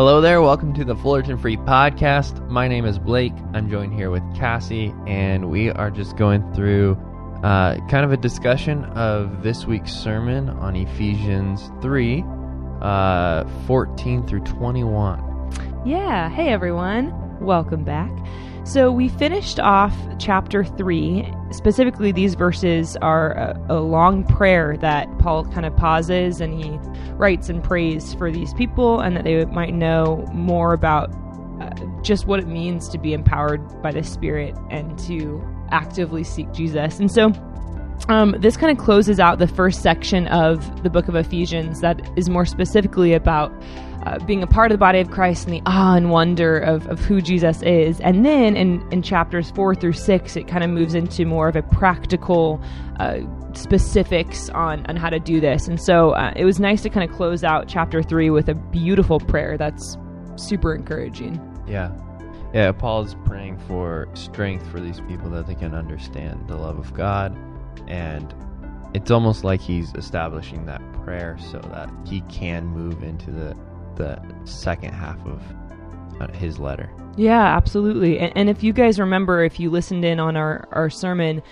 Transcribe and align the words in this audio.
Hello 0.00 0.22
there, 0.22 0.40
welcome 0.40 0.72
to 0.72 0.82
the 0.82 0.96
Fullerton 0.96 1.36
Free 1.36 1.58
Podcast. 1.58 2.48
My 2.48 2.68
name 2.68 2.86
is 2.86 2.98
Blake. 2.98 3.34
I'm 3.52 3.68
joined 3.68 3.92
here 3.92 4.10
with 4.10 4.22
Cassie, 4.34 4.94
and 5.06 5.50
we 5.50 5.68
are 5.68 5.90
just 5.90 6.16
going 6.16 6.54
through 6.54 6.92
uh, 7.44 7.76
kind 7.88 8.02
of 8.06 8.10
a 8.10 8.16
discussion 8.16 8.86
of 8.86 9.42
this 9.42 9.66
week's 9.66 9.92
sermon 9.92 10.48
on 10.48 10.74
Ephesians 10.74 11.70
3 11.82 12.24
uh, 12.80 13.44
14 13.66 14.26
through 14.26 14.40
21. 14.40 15.82
Yeah, 15.84 16.30
hey 16.30 16.48
everyone, 16.48 17.38
welcome 17.38 17.84
back. 17.84 18.10
So 18.70 18.92
we 18.92 19.08
finished 19.08 19.58
off 19.58 19.96
chapter 20.20 20.62
3. 20.62 21.28
Specifically, 21.50 22.12
these 22.12 22.36
verses 22.36 22.96
are 23.02 23.32
a, 23.32 23.66
a, 23.68 23.80
long 23.80 24.22
prayer 24.22 24.76
that 24.76 25.08
Paul 25.18 25.44
kind 25.46 25.66
of 25.66 25.76
pauses 25.76 26.40
and 26.40 26.54
he 26.54 26.78
writes 27.14 27.48
and 27.48 27.64
prays 27.64 28.14
for 28.14 28.30
these 28.30 28.54
people 28.54 29.00
and 29.00 29.16
that 29.16 29.24
they 29.24 29.44
might 29.46 29.74
know 29.74 30.24
more 30.32 30.72
about 30.72 31.10
uh, 31.60 31.70
just 32.02 32.28
what 32.28 32.38
it 32.38 32.46
means 32.46 32.88
to 32.90 32.98
be 32.98 33.12
empowered 33.12 33.82
by 33.82 33.90
the 33.90 34.04
Spirit 34.04 34.54
and 34.70 34.96
to 35.00 35.42
actively 35.72 36.22
seek 36.22 36.52
Jesus. 36.52 37.00
And 37.00 37.10
so 37.10 37.32
um, 38.08 38.34
this 38.38 38.56
kind 38.56 38.76
of 38.76 38.82
closes 38.82 39.20
out 39.20 39.38
the 39.38 39.46
first 39.46 39.82
section 39.82 40.26
of 40.28 40.82
the 40.82 40.90
book 40.90 41.08
of 41.08 41.14
Ephesians 41.14 41.80
that 41.80 42.00
is 42.16 42.28
more 42.28 42.44
specifically 42.44 43.12
about 43.12 43.52
uh, 44.06 44.18
being 44.24 44.42
a 44.42 44.46
part 44.46 44.70
of 44.70 44.74
the 44.74 44.78
body 44.78 44.98
of 44.98 45.10
Christ 45.10 45.46
and 45.46 45.54
the 45.54 45.62
awe 45.66 45.94
and 45.94 46.10
wonder 46.10 46.58
of, 46.58 46.86
of 46.86 47.00
who 47.00 47.20
Jesus 47.20 47.60
is. 47.62 48.00
And 48.00 48.24
then 48.24 48.56
in, 48.56 48.86
in 48.90 49.02
chapters 49.02 49.50
four 49.50 49.74
through 49.74 49.92
six, 49.92 50.36
it 50.36 50.48
kind 50.48 50.64
of 50.64 50.70
moves 50.70 50.94
into 50.94 51.26
more 51.26 51.48
of 51.48 51.56
a 51.56 51.62
practical 51.62 52.62
uh, 52.98 53.18
specifics 53.52 54.48
on, 54.50 54.86
on 54.86 54.96
how 54.96 55.10
to 55.10 55.18
do 55.18 55.38
this. 55.40 55.68
And 55.68 55.80
so 55.80 56.12
uh, 56.12 56.32
it 56.34 56.46
was 56.46 56.58
nice 56.58 56.82
to 56.82 56.88
kind 56.88 57.08
of 57.08 57.14
close 57.14 57.44
out 57.44 57.68
chapter 57.68 58.02
three 58.02 58.30
with 58.30 58.48
a 58.48 58.54
beautiful 58.54 59.20
prayer 59.20 59.58
that's 59.58 59.98
super 60.36 60.74
encouraging. 60.74 61.38
Yeah. 61.68 61.92
Yeah, 62.54 62.72
Paul's 62.72 63.14
praying 63.26 63.58
for 63.68 64.08
strength 64.14 64.66
for 64.72 64.80
these 64.80 65.00
people 65.00 65.30
that 65.30 65.46
they 65.46 65.54
can 65.54 65.74
understand 65.74 66.48
the 66.48 66.56
love 66.56 66.78
of 66.78 66.92
God. 66.94 67.36
And 67.86 68.34
it's 68.94 69.10
almost 69.10 69.44
like 69.44 69.60
he's 69.60 69.92
establishing 69.94 70.66
that 70.66 70.80
prayer 71.04 71.38
so 71.50 71.58
that 71.58 71.90
he 72.06 72.20
can 72.22 72.66
move 72.66 73.02
into 73.02 73.30
the 73.30 73.56
the 73.96 74.20
second 74.44 74.94
half 74.94 75.18
of 75.26 75.42
uh, 76.20 76.32
his 76.32 76.58
letter. 76.58 76.90
Yeah, 77.16 77.56
absolutely. 77.56 78.18
And, 78.18 78.32
and, 78.36 78.48
if 78.48 78.62
you 78.62 78.72
guys 78.72 78.98
remember, 78.98 79.44
if 79.44 79.58
you 79.60 79.70
listened 79.70 80.04
in 80.04 80.20
on 80.20 80.36
our, 80.36 80.66
our 80.72 80.88
sermon 80.88 81.42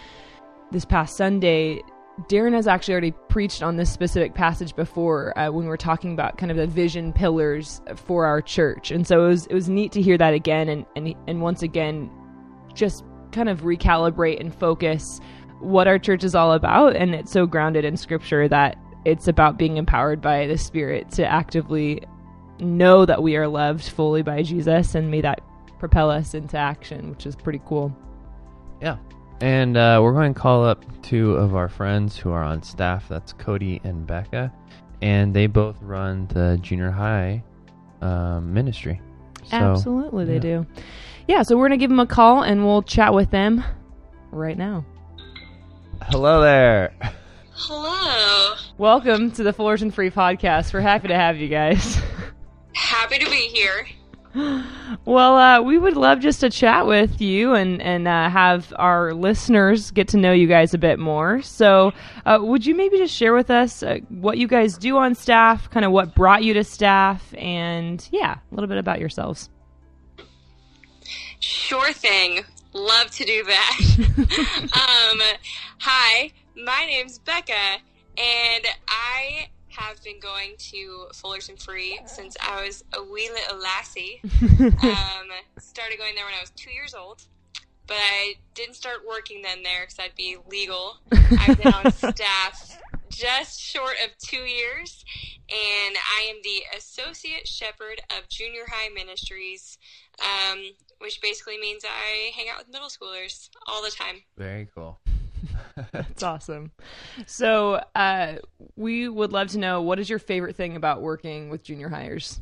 this 0.70 0.84
past 0.84 1.16
Sunday, 1.16 1.82
Darren 2.28 2.52
has 2.52 2.66
actually 2.66 2.94
already 2.94 3.10
preached 3.28 3.62
on 3.62 3.76
this 3.76 3.92
specific 3.92 4.34
passage 4.34 4.74
before 4.74 5.38
uh, 5.38 5.50
when 5.50 5.64
we 5.64 5.68
were 5.68 5.76
talking 5.76 6.12
about 6.12 6.38
kind 6.38 6.50
of 6.50 6.56
the 6.56 6.66
vision 6.66 7.12
pillars 7.12 7.80
for 7.96 8.24
our 8.24 8.40
church. 8.40 8.90
And 8.90 9.06
so 9.06 9.24
it 9.24 9.28
was, 9.28 9.46
it 9.46 9.54
was 9.54 9.68
neat 9.68 9.92
to 9.92 10.02
hear 10.02 10.18
that 10.18 10.34
again 10.34 10.68
and, 10.68 10.86
and, 10.96 11.14
and 11.26 11.42
once 11.42 11.62
again, 11.62 12.10
just 12.74 13.04
kind 13.32 13.48
of 13.48 13.62
recalibrate 13.62 14.40
and 14.40 14.54
focus 14.54 15.20
what 15.60 15.88
our 15.88 15.98
church 15.98 16.24
is 16.24 16.34
all 16.34 16.52
about. 16.52 16.96
And 16.96 17.14
it's 17.14 17.32
so 17.32 17.46
grounded 17.46 17.84
in 17.84 17.96
scripture 17.96 18.48
that 18.48 18.76
it's 19.04 19.28
about 19.28 19.58
being 19.58 19.76
empowered 19.76 20.20
by 20.20 20.46
the 20.46 20.58
Spirit 20.58 21.10
to 21.12 21.26
actively 21.26 22.02
know 22.58 23.06
that 23.06 23.22
we 23.22 23.36
are 23.36 23.48
loved 23.48 23.88
fully 23.88 24.22
by 24.22 24.42
Jesus, 24.42 24.94
and 24.94 25.10
may 25.10 25.20
that 25.20 25.40
propel 25.78 26.10
us 26.10 26.34
into 26.34 26.56
action, 26.56 27.10
which 27.10 27.26
is 27.26 27.36
pretty 27.36 27.60
cool. 27.66 27.96
Yeah. 28.82 28.96
And 29.40 29.76
uh, 29.76 30.00
we're 30.02 30.12
going 30.12 30.34
to 30.34 30.40
call 30.40 30.64
up 30.64 30.84
two 31.02 31.32
of 31.34 31.54
our 31.54 31.68
friends 31.68 32.16
who 32.16 32.32
are 32.32 32.42
on 32.42 32.62
staff. 32.62 33.08
That's 33.08 33.32
Cody 33.32 33.80
and 33.84 34.06
Becca. 34.06 34.52
And 35.00 35.32
they 35.32 35.46
both 35.46 35.80
run 35.80 36.26
the 36.26 36.58
junior 36.60 36.90
high 36.90 37.44
um, 38.02 38.52
ministry. 38.52 39.00
So, 39.44 39.56
Absolutely, 39.56 40.24
yeah. 40.24 40.32
they 40.32 40.38
do. 40.40 40.66
Yeah, 41.28 41.42
so 41.42 41.56
we're 41.56 41.68
going 41.68 41.78
to 41.78 41.82
give 41.82 41.90
them 41.90 42.00
a 42.00 42.06
call 42.06 42.42
and 42.42 42.64
we'll 42.64 42.82
chat 42.82 43.14
with 43.14 43.30
them 43.30 43.62
right 44.32 44.58
now. 44.58 44.84
Hello 46.10 46.40
there. 46.40 46.94
Hello. 47.52 48.54
Welcome 48.78 49.30
to 49.32 49.42
the 49.42 49.52
Fullerton 49.52 49.90
Free 49.90 50.10
Podcast. 50.10 50.72
We're 50.72 50.80
happy 50.80 51.08
to 51.08 51.14
have 51.14 51.36
you 51.36 51.48
guys. 51.48 52.00
Happy 52.72 53.18
to 53.18 53.30
be 53.30 53.48
here. 53.52 53.86
Well, 55.04 55.36
uh, 55.36 55.60
we 55.62 55.76
would 55.76 55.96
love 55.98 56.20
just 56.20 56.40
to 56.40 56.48
chat 56.48 56.86
with 56.86 57.20
you 57.20 57.52
and 57.54 57.82
and 57.82 58.08
uh, 58.08 58.30
have 58.30 58.72
our 58.78 59.12
listeners 59.12 59.90
get 59.90 60.08
to 60.08 60.16
know 60.16 60.32
you 60.32 60.46
guys 60.46 60.72
a 60.72 60.78
bit 60.78 60.98
more. 60.98 61.42
So, 61.42 61.92
uh, 62.24 62.38
would 62.40 62.64
you 62.64 62.74
maybe 62.74 62.96
just 62.96 63.14
share 63.14 63.34
with 63.34 63.50
us 63.50 63.82
uh, 63.82 63.98
what 64.08 64.38
you 64.38 64.48
guys 64.48 64.78
do 64.78 64.96
on 64.96 65.14
staff, 65.14 65.68
kind 65.68 65.84
of 65.84 65.92
what 65.92 66.14
brought 66.14 66.42
you 66.42 66.54
to 66.54 66.64
staff, 66.64 67.34
and 67.36 68.06
yeah, 68.12 68.36
a 68.50 68.54
little 68.54 68.68
bit 68.68 68.78
about 68.78 68.98
yourselves. 68.98 69.50
Sure 71.40 71.92
thing. 71.92 72.44
Love 72.72 73.10
to 73.12 73.24
do 73.24 73.44
that. 73.44 73.78
um, 74.62 75.20
hi, 75.78 76.30
my 76.54 76.84
name's 76.86 77.18
Becca, 77.18 77.52
and 77.52 78.64
I 78.88 79.48
have 79.68 80.02
been 80.02 80.20
going 80.20 80.54
to 80.58 81.06
Fullerton 81.14 81.56
Free 81.56 81.98
since 82.06 82.36
I 82.40 82.64
was 82.64 82.84
a 82.92 83.02
wee 83.02 83.30
little 83.32 83.58
lassie. 83.58 84.20
um, 84.60 85.28
started 85.58 85.98
going 85.98 86.14
there 86.14 86.24
when 86.24 86.34
I 86.34 86.40
was 86.40 86.50
two 86.56 86.70
years 86.70 86.94
old, 86.94 87.22
but 87.86 87.96
I 87.96 88.34
didn't 88.54 88.74
start 88.74 88.98
working 89.08 89.40
then 89.42 89.62
there 89.62 89.82
because 89.82 89.98
I'd 89.98 90.14
be 90.14 90.36
legal. 90.50 90.96
I've 91.12 91.56
been 91.58 91.72
on 91.72 91.90
staff 92.14 92.78
just 93.08 93.60
short 93.60 93.94
of 94.04 94.16
two 94.18 94.44
years, 94.44 95.04
and 95.48 95.96
I 95.96 96.30
am 96.30 96.36
the 96.42 96.62
associate 96.76 97.48
shepherd 97.48 98.00
of 98.16 98.28
Junior 98.28 98.64
High 98.70 98.90
Ministries, 98.90 99.78
um, 100.20 100.58
which 101.00 101.20
basically 101.22 101.58
means 101.58 101.84
I 101.84 102.30
hang 102.36 102.46
out 102.50 102.58
with 102.58 102.68
middle 102.68 102.88
schoolers 102.88 103.48
all 103.66 103.82
the 103.82 103.90
time. 103.90 104.22
Very 104.36 104.68
cool. 104.74 105.00
That's 105.92 106.22
awesome. 106.22 106.72
So, 107.26 107.80
uh, 107.94 108.34
we 108.76 109.08
would 109.08 109.32
love 109.32 109.48
to 109.48 109.58
know 109.58 109.82
what 109.82 109.98
is 109.98 110.10
your 110.10 110.18
favorite 110.18 110.56
thing 110.56 110.76
about 110.76 111.02
working 111.02 111.50
with 111.50 111.62
junior 111.62 111.88
highers? 111.88 112.40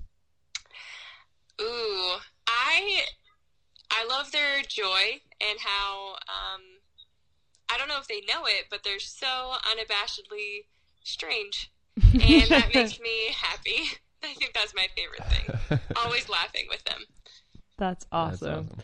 Ooh, 1.60 2.16
I 2.46 3.00
I 3.90 4.06
love 4.08 4.32
their 4.32 4.62
joy 4.62 5.20
and 5.40 5.58
how 5.60 6.14
um, 6.28 6.62
I 7.70 7.78
don't 7.78 7.88
know 7.88 7.98
if 7.98 8.08
they 8.08 8.20
know 8.20 8.44
it, 8.44 8.66
but 8.70 8.82
they're 8.84 8.98
so 8.98 9.26
unabashedly 9.26 10.64
strange, 11.02 11.70
and 12.12 12.50
that 12.50 12.70
makes 12.74 13.00
me 13.00 13.32
happy. 13.34 13.90
I 14.22 14.32
think 14.34 14.54
that's 14.54 14.74
my 14.74 14.86
favorite 14.96 15.22
thing. 15.30 15.78
Always 15.96 16.28
laughing 16.28 16.66
with 16.68 16.82
them. 16.84 17.04
That's 17.78 18.06
awesome. 18.10 18.68
That's 18.68 18.72
awesome. 18.72 18.82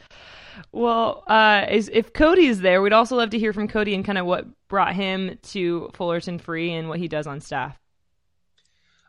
Well, 0.70 1.25
uh, 1.26 1.66
is, 1.70 1.91
if 1.92 2.12
Cody 2.12 2.47
is 2.47 2.60
there, 2.60 2.82
we'd 2.82 2.92
also 2.92 3.16
love 3.16 3.30
to 3.30 3.38
hear 3.38 3.53
from 3.53 3.69
Cody 3.69 3.94
and 3.94 4.04
kind 4.04 4.19
of 4.19 4.26
what 4.26 4.47
brought 4.69 4.94
him 4.94 5.38
to 5.42 5.91
Fullerton 5.94 6.38
Free 6.38 6.72
and 6.72 6.88
what 6.88 6.98
he 6.98 7.08
does 7.08 7.26
on 7.26 7.41
staff. 7.41 7.78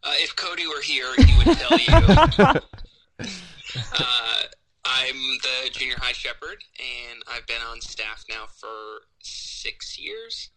Uh, 0.03 0.13
if 0.17 0.35
Cody 0.35 0.67
were 0.67 0.81
here, 0.81 1.07
he 1.15 1.37
would 1.37 1.57
tell 1.57 1.77
you. 1.77 1.93
uh, 3.19 4.43
I'm 4.85 5.15
the 5.41 5.69
junior 5.71 5.95
high 5.97 6.11
shepherd, 6.11 6.63
and 6.79 7.23
I've 7.31 7.47
been 7.47 7.61
on 7.69 7.79
staff 7.81 8.25
now 8.29 8.45
for 8.47 9.03
six 9.21 9.97
years. 9.97 10.49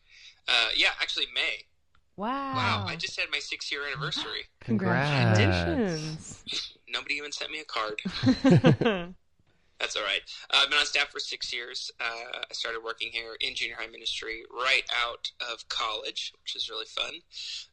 Uh, 0.49 0.69
yeah, 0.75 0.91
actually, 1.01 1.27
May. 1.35 1.65
Wow. 2.17 2.55
Wow, 2.55 2.85
I 2.89 2.97
just 2.97 3.19
had 3.21 3.29
my 3.31 3.39
six 3.39 3.71
year 3.71 3.87
anniversary. 3.87 4.47
Congratulations. 4.61 6.43
Nobody 6.97 7.15
even 7.15 7.33
sent 7.33 7.51
me 7.51 7.61
a 7.61 7.65
card. 7.65 8.01
That's 9.79 9.95
all 9.95 10.03
right. 10.03 10.23
Uh, 10.51 10.61
I've 10.63 10.71
been 10.71 10.79
on 10.79 10.87
staff 10.87 11.11
for 11.11 11.19
six 11.19 11.53
years. 11.53 11.91
Uh, 12.01 12.39
I 12.51 12.53
started 12.53 12.81
working 12.83 13.11
here 13.13 13.37
in 13.41 13.55
junior 13.55 13.77
high 13.79 13.89
ministry 13.89 14.45
right 14.51 14.85
out 15.05 15.31
of 15.53 15.69
college, 15.69 16.33
which 16.43 16.57
is 16.57 16.71
really 16.71 16.87
fun. 16.87 17.13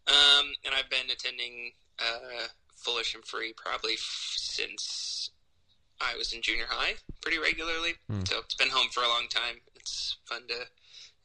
Um, 0.07 0.51
and 0.65 0.75
I've 0.75 0.89
been 0.89 1.09
attending 1.11 1.71
uh, 1.99 2.47
and 2.85 3.23
Free 3.25 3.53
probably 3.55 3.93
f- 3.93 4.33
since 4.35 5.31
I 6.01 6.17
was 6.17 6.33
in 6.33 6.41
junior 6.41 6.65
high 6.67 6.95
pretty 7.21 7.39
regularly. 7.39 7.93
Mm. 8.11 8.27
So 8.27 8.39
it's 8.39 8.55
been 8.55 8.69
home 8.69 8.87
for 8.91 9.03
a 9.03 9.07
long 9.07 9.27
time. 9.29 9.61
It's 9.75 10.17
fun 10.25 10.41
to 10.49 10.65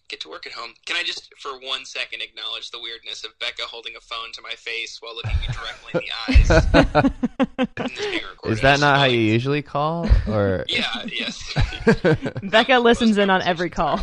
get 0.08 0.20
to 0.22 0.28
work 0.28 0.46
at 0.46 0.52
home. 0.52 0.72
Can 0.87 0.96
I 0.96 1.02
just, 1.02 1.32
for 1.38 1.52
one 1.60 1.84
second, 1.84 2.22
acknowledge 2.22 2.70
the 2.70 2.81
weirdness 2.81 3.25
of 3.25 3.38
Becca 3.38 3.62
holding 3.62 3.94
a 3.96 4.00
phone 4.00 4.32
to 4.32 4.43
my 4.43 4.52
face 4.52 4.99
while 5.00 5.14
looking 5.14 5.38
me 5.40 5.46
directly 5.52 5.93
in 5.94 6.00
the 6.05 6.12
eyes? 6.28 6.50
Is 8.52 8.60
that 8.62 8.81
not 8.81 8.99
how 8.99 9.05
you 9.05 9.20
usually 9.20 9.62
call? 9.62 10.08
Or 10.26 10.64
yeah, 10.69 11.05
yes. 11.06 11.55
Becca 12.43 12.78
listens 12.78 13.19
in 13.19 13.31
on 13.31 13.43
every 13.43 13.70
call. 13.70 14.00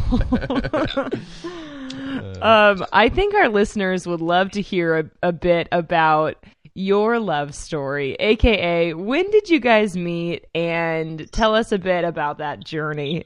um, 2.42 2.86
I 2.94 3.10
think 3.10 3.34
our 3.34 3.50
listeners 3.50 4.06
would 4.08 4.22
love 4.22 4.52
to 4.52 4.62
hear 4.62 5.00
a, 5.00 5.10
a 5.24 5.32
bit 5.32 5.68
about 5.72 6.38
your 6.76 7.20
love 7.20 7.56
story, 7.56 8.16
aka 8.20 8.94
when 8.94 9.32
did 9.32 9.50
you 9.50 9.60
guys 9.60 9.96
meet, 9.96 10.46
and 10.54 11.32
tell 11.32 11.56
us 11.56 11.72
a 11.72 11.80
bit 11.80 12.04
about 12.04 12.40
that 12.40 12.64
journey. 12.64 13.26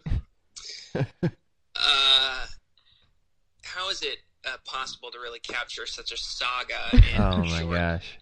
Uh, 0.95 2.19
how 4.00 4.07
is 4.07 4.13
it 4.13 4.19
uh, 4.46 4.57
possible 4.66 5.12
to 5.12 5.19
really 5.19 5.40
capture 5.40 5.86
such 5.86 6.12
a 6.12 6.18
saga? 6.18 6.74
oh 7.18 7.38
my 7.38 7.60
short? 7.60 7.74
gosh! 7.74 8.18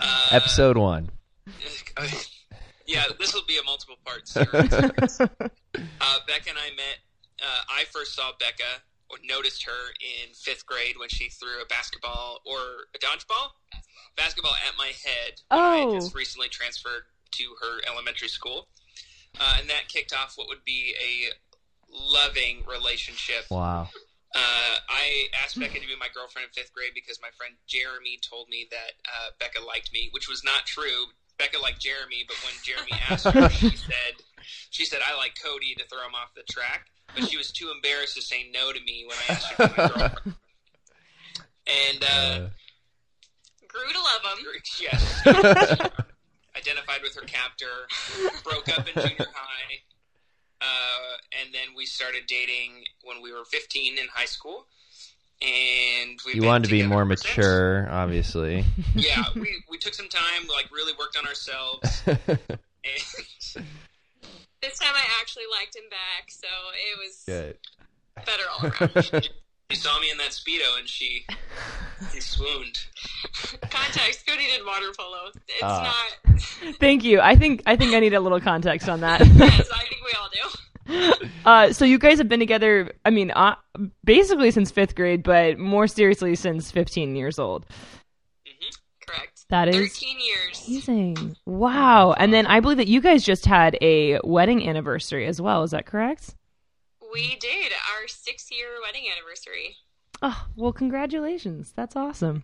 uh, 0.00 0.28
Episode 0.30 0.76
one. 0.76 1.10
yeah, 2.86 3.04
this 3.18 3.34
will 3.34 3.44
be 3.46 3.58
a 3.58 3.62
multiple 3.64 3.96
part 4.04 4.26
series. 4.26 4.50
uh, 5.20 6.18
Becca 6.26 6.50
and 6.50 6.58
I 6.58 6.70
met. 6.76 6.98
Uh, 7.40 7.62
I 7.68 7.84
first 7.92 8.14
saw 8.14 8.32
Becca 8.38 8.82
or 9.10 9.18
noticed 9.28 9.64
her 9.64 9.90
in 10.00 10.34
fifth 10.34 10.66
grade 10.66 10.96
when 10.98 11.08
she 11.08 11.28
threw 11.28 11.62
a 11.62 11.66
basketball 11.66 12.40
or 12.44 12.58
a 12.94 12.98
dodgeball 12.98 13.50
basketball 14.16 14.54
at 14.66 14.74
my 14.78 14.86
head. 14.86 15.40
Oh. 15.50 15.92
I 15.92 15.94
just 15.94 16.14
recently 16.14 16.48
transferred 16.48 17.02
to 17.32 17.44
her 17.60 17.80
elementary 17.92 18.28
school, 18.28 18.68
uh, 19.38 19.56
and 19.60 19.68
that 19.68 19.88
kicked 19.88 20.14
off 20.14 20.32
what 20.36 20.48
would 20.48 20.64
be 20.64 20.94
a 20.98 21.32
loving 21.92 22.64
relationship. 22.66 23.44
Wow. 23.50 23.88
Uh, 24.36 24.74
I 24.92 25.32
asked 25.42 25.58
Becca 25.58 25.80
to 25.80 25.86
be 25.86 25.96
my 25.98 26.12
girlfriend 26.12 26.48
in 26.48 26.52
fifth 26.52 26.74
grade 26.76 26.92
because 26.94 27.16
my 27.24 27.32
friend 27.40 27.54
Jeremy 27.66 28.20
told 28.20 28.48
me 28.52 28.68
that 28.70 28.92
uh, 29.08 29.32
Becca 29.40 29.64
liked 29.64 29.92
me, 29.96 30.08
which 30.12 30.28
was 30.28 30.44
not 30.44 30.66
true. 30.68 31.08
Becca 31.38 31.56
liked 31.58 31.80
Jeremy, 31.80 32.24
but 32.28 32.36
when 32.44 32.52
Jeremy 32.60 32.92
asked 33.10 33.24
her, 33.32 33.48
she 33.48 33.76
said, 33.80 34.14
"She 34.70 34.84
said 34.84 35.00
I 35.00 35.16
like 35.16 35.34
Cody 35.40 35.74
to 35.80 35.84
throw 35.88 36.04
him 36.04 36.12
off 36.14 36.34
the 36.36 36.44
track," 36.52 36.88
but 37.14 37.24
she 37.24 37.36
was 37.40 37.50
too 37.50 37.72
embarrassed 37.74 38.14
to 38.16 38.22
say 38.22 38.44
no 38.52 38.72
to 38.72 38.80
me 38.84 39.04
when 39.08 39.16
I 39.16 39.32
asked 39.32 39.48
her 39.52 39.56
to 39.68 39.72
be 39.72 39.80
my 39.80 39.88
girlfriend. 39.96 40.34
And 41.66 42.00
uh, 42.04 42.06
Uh, 42.06 42.48
Grew 43.68 43.88
to 43.92 43.98
love 44.00 44.22
him. 44.38 44.46
yes, 44.80 45.00
identified 46.56 47.00
with 47.02 47.14
her 47.14 47.22
captor, 47.28 47.88
broke 48.44 48.68
up 48.68 48.88
in 48.88 48.94
junior 49.00 49.26
high, 49.34 49.80
uh, 50.60 51.40
and 51.40 51.54
then 51.54 51.74
we 51.76 51.86
started 51.86 52.22
dating 52.26 52.84
when 53.04 53.22
we 53.22 53.32
were 53.32 53.44
15 53.44 53.98
in 53.98 54.04
high 54.12 54.26
school. 54.26 54.66
And 55.42 56.18
we 56.24 56.34
you 56.34 56.44
wanted 56.44 56.64
to 56.64 56.70
be 56.70 56.82
more 56.82 57.04
mature, 57.04 57.88
obviously. 57.90 58.64
Yeah, 58.94 59.22
we, 59.34 59.62
we 59.70 59.76
took 59.76 59.92
some 59.92 60.08
time, 60.08 60.48
like 60.48 60.70
really 60.72 60.94
worked 60.98 61.18
on 61.18 61.26
ourselves, 61.26 62.02
and 62.06 62.18
This 64.62 64.78
time 64.78 64.94
I 64.94 65.04
actually 65.20 65.44
liked 65.52 65.76
him 65.76 65.84
back, 65.90 66.30
so 66.30 66.48
it 66.72 66.98
was 66.98 67.22
Good. 67.26 67.58
better 68.24 68.42
all 68.50 69.12
around. 69.12 69.28
She 69.70 69.76
saw 69.76 69.98
me 70.00 70.10
in 70.10 70.18
that 70.18 70.30
speedo, 70.30 70.78
and 70.78 70.88
she 70.88 71.26
she 72.12 72.20
swooned. 72.20 72.78
Context: 73.70 74.26
Cody 74.26 74.44
did 74.46 74.64
water 74.64 74.86
polo. 74.98 75.30
It's 75.34 75.62
Ah. 75.62 75.94
not. 76.26 76.40
Thank 76.80 77.04
you. 77.04 77.20
I 77.20 77.36
think 77.36 77.62
I 77.66 77.76
think 77.76 77.94
I 77.94 78.00
need 78.00 78.14
a 78.14 78.20
little 78.20 78.40
context 78.40 78.88
on 78.88 79.00
that. 79.00 79.20
Yes, 79.20 79.68
I 79.72 79.78
think 79.88 80.00
we 80.04 80.12
all 80.20 80.28
do. 81.20 81.26
uh, 81.44 81.72
so 81.72 81.84
you 81.84 81.98
guys 81.98 82.18
have 82.18 82.28
been 82.28 82.38
together. 82.40 82.92
I 83.04 83.10
mean, 83.10 83.32
uh, 83.32 83.56
basically 84.04 84.50
since 84.52 84.70
fifth 84.70 84.94
grade, 84.94 85.22
but 85.24 85.58
more 85.58 85.88
seriously 85.88 86.36
since 86.36 86.70
15 86.70 87.16
years 87.16 87.38
old. 87.40 87.66
Correct. 89.04 89.44
That 89.50 89.68
is 89.68 89.76
Thirteen 89.76 90.16
years. 90.20 90.64
amazing. 90.68 91.36
Wow. 91.44 92.12
And 92.12 92.32
then 92.32 92.46
I 92.46 92.60
believe 92.60 92.78
that 92.78 92.86
you 92.88 93.00
guys 93.00 93.24
just 93.24 93.46
had 93.46 93.76
a 93.82 94.20
wedding 94.24 94.68
anniversary 94.68 95.26
as 95.26 95.40
well. 95.40 95.62
Is 95.64 95.72
that 95.72 95.86
correct? 95.86 96.35
We 97.16 97.34
did 97.36 97.72
our 97.72 98.06
six-year 98.08 98.66
wedding 98.82 99.04
anniversary. 99.10 99.76
Oh, 100.20 100.48
well, 100.54 100.70
congratulations. 100.70 101.72
That's 101.74 101.96
awesome. 101.96 102.42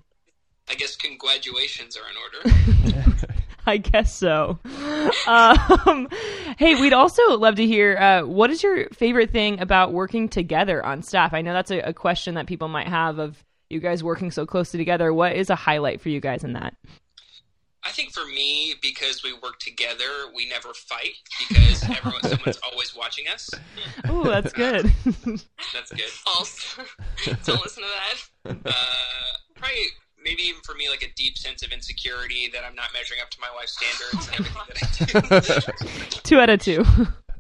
I 0.67 0.77
guess 0.77 0.97
congratulations 0.97 1.95
are 1.95 2.09
in 2.09 2.95
order. 2.97 3.27
I 3.67 3.77
guess 3.77 4.17
so. 4.17 4.61
Um, 5.27 6.09
hey, 6.57 6.81
we'd 6.81 6.95
also 6.95 7.37
love 7.37 7.57
to 7.57 7.67
hear 7.67 7.99
uh, 7.99 8.23
what 8.23 8.49
is 8.49 8.63
your 8.63 8.89
favorite 8.95 9.31
thing 9.31 9.61
about 9.61 9.93
working 9.93 10.31
together 10.31 10.83
on 10.83 11.03
staff? 11.03 11.35
I 11.35 11.43
know 11.43 11.53
that's 11.53 11.71
a, 11.71 11.81
a 11.81 11.93
question 11.93 12.37
that 12.37 12.47
people 12.47 12.69
might 12.69 12.89
have 12.89 13.19
of 13.19 13.45
you 13.69 13.79
guys 13.79 14.03
working 14.03 14.31
so 14.31 14.47
closely 14.47 14.79
together. 14.79 15.13
What 15.13 15.37
is 15.37 15.51
a 15.51 15.55
highlight 15.55 16.01
for 16.01 16.09
you 16.09 16.19
guys 16.19 16.45
in 16.45 16.55
that? 16.55 16.75
I 17.85 17.91
think 17.91 18.13
for 18.13 18.25
me, 18.27 18.75
because 18.81 19.23
we 19.25 19.33
work 19.33 19.59
together, 19.59 20.05
we 20.35 20.49
never 20.49 20.73
fight 20.73 21.17
because 21.49 21.83
everyone, 21.91 22.23
someone's 22.23 22.61
always 22.71 22.95
watching 22.95 23.27
us. 23.27 23.51
Oh, 24.09 24.25
that's 24.25 24.53
good. 24.53 24.93
That's 25.73 25.91
good. 25.91 26.01
False. 26.01 26.77
Don't 27.45 27.63
listen 27.63 27.83
to 27.83 27.89
that. 27.89 28.57
Uh, 28.65 28.73
probably, 29.57 29.79
maybe 30.23 30.43
even 30.43 30.61
for 30.63 30.75
me, 30.75 30.89
like 30.89 31.03
a 31.03 31.13
deep 31.17 31.37
sense 31.37 31.63
of 31.63 31.73
insecurity 31.73 32.49
that 32.53 32.65
I'm 32.65 32.75
not 32.75 32.91
measuring 32.95 33.21
up 33.21 33.31
to 33.31 33.39
my 33.41 33.49
wife's 33.55 33.77
standards 33.77 34.29
and 34.29 34.41
everything 34.41 35.21
that 35.21 35.61
I 35.61 36.11
do. 36.11 36.21
two 36.23 36.39
out 36.39 36.51
of 36.51 36.61
two. 36.61 36.85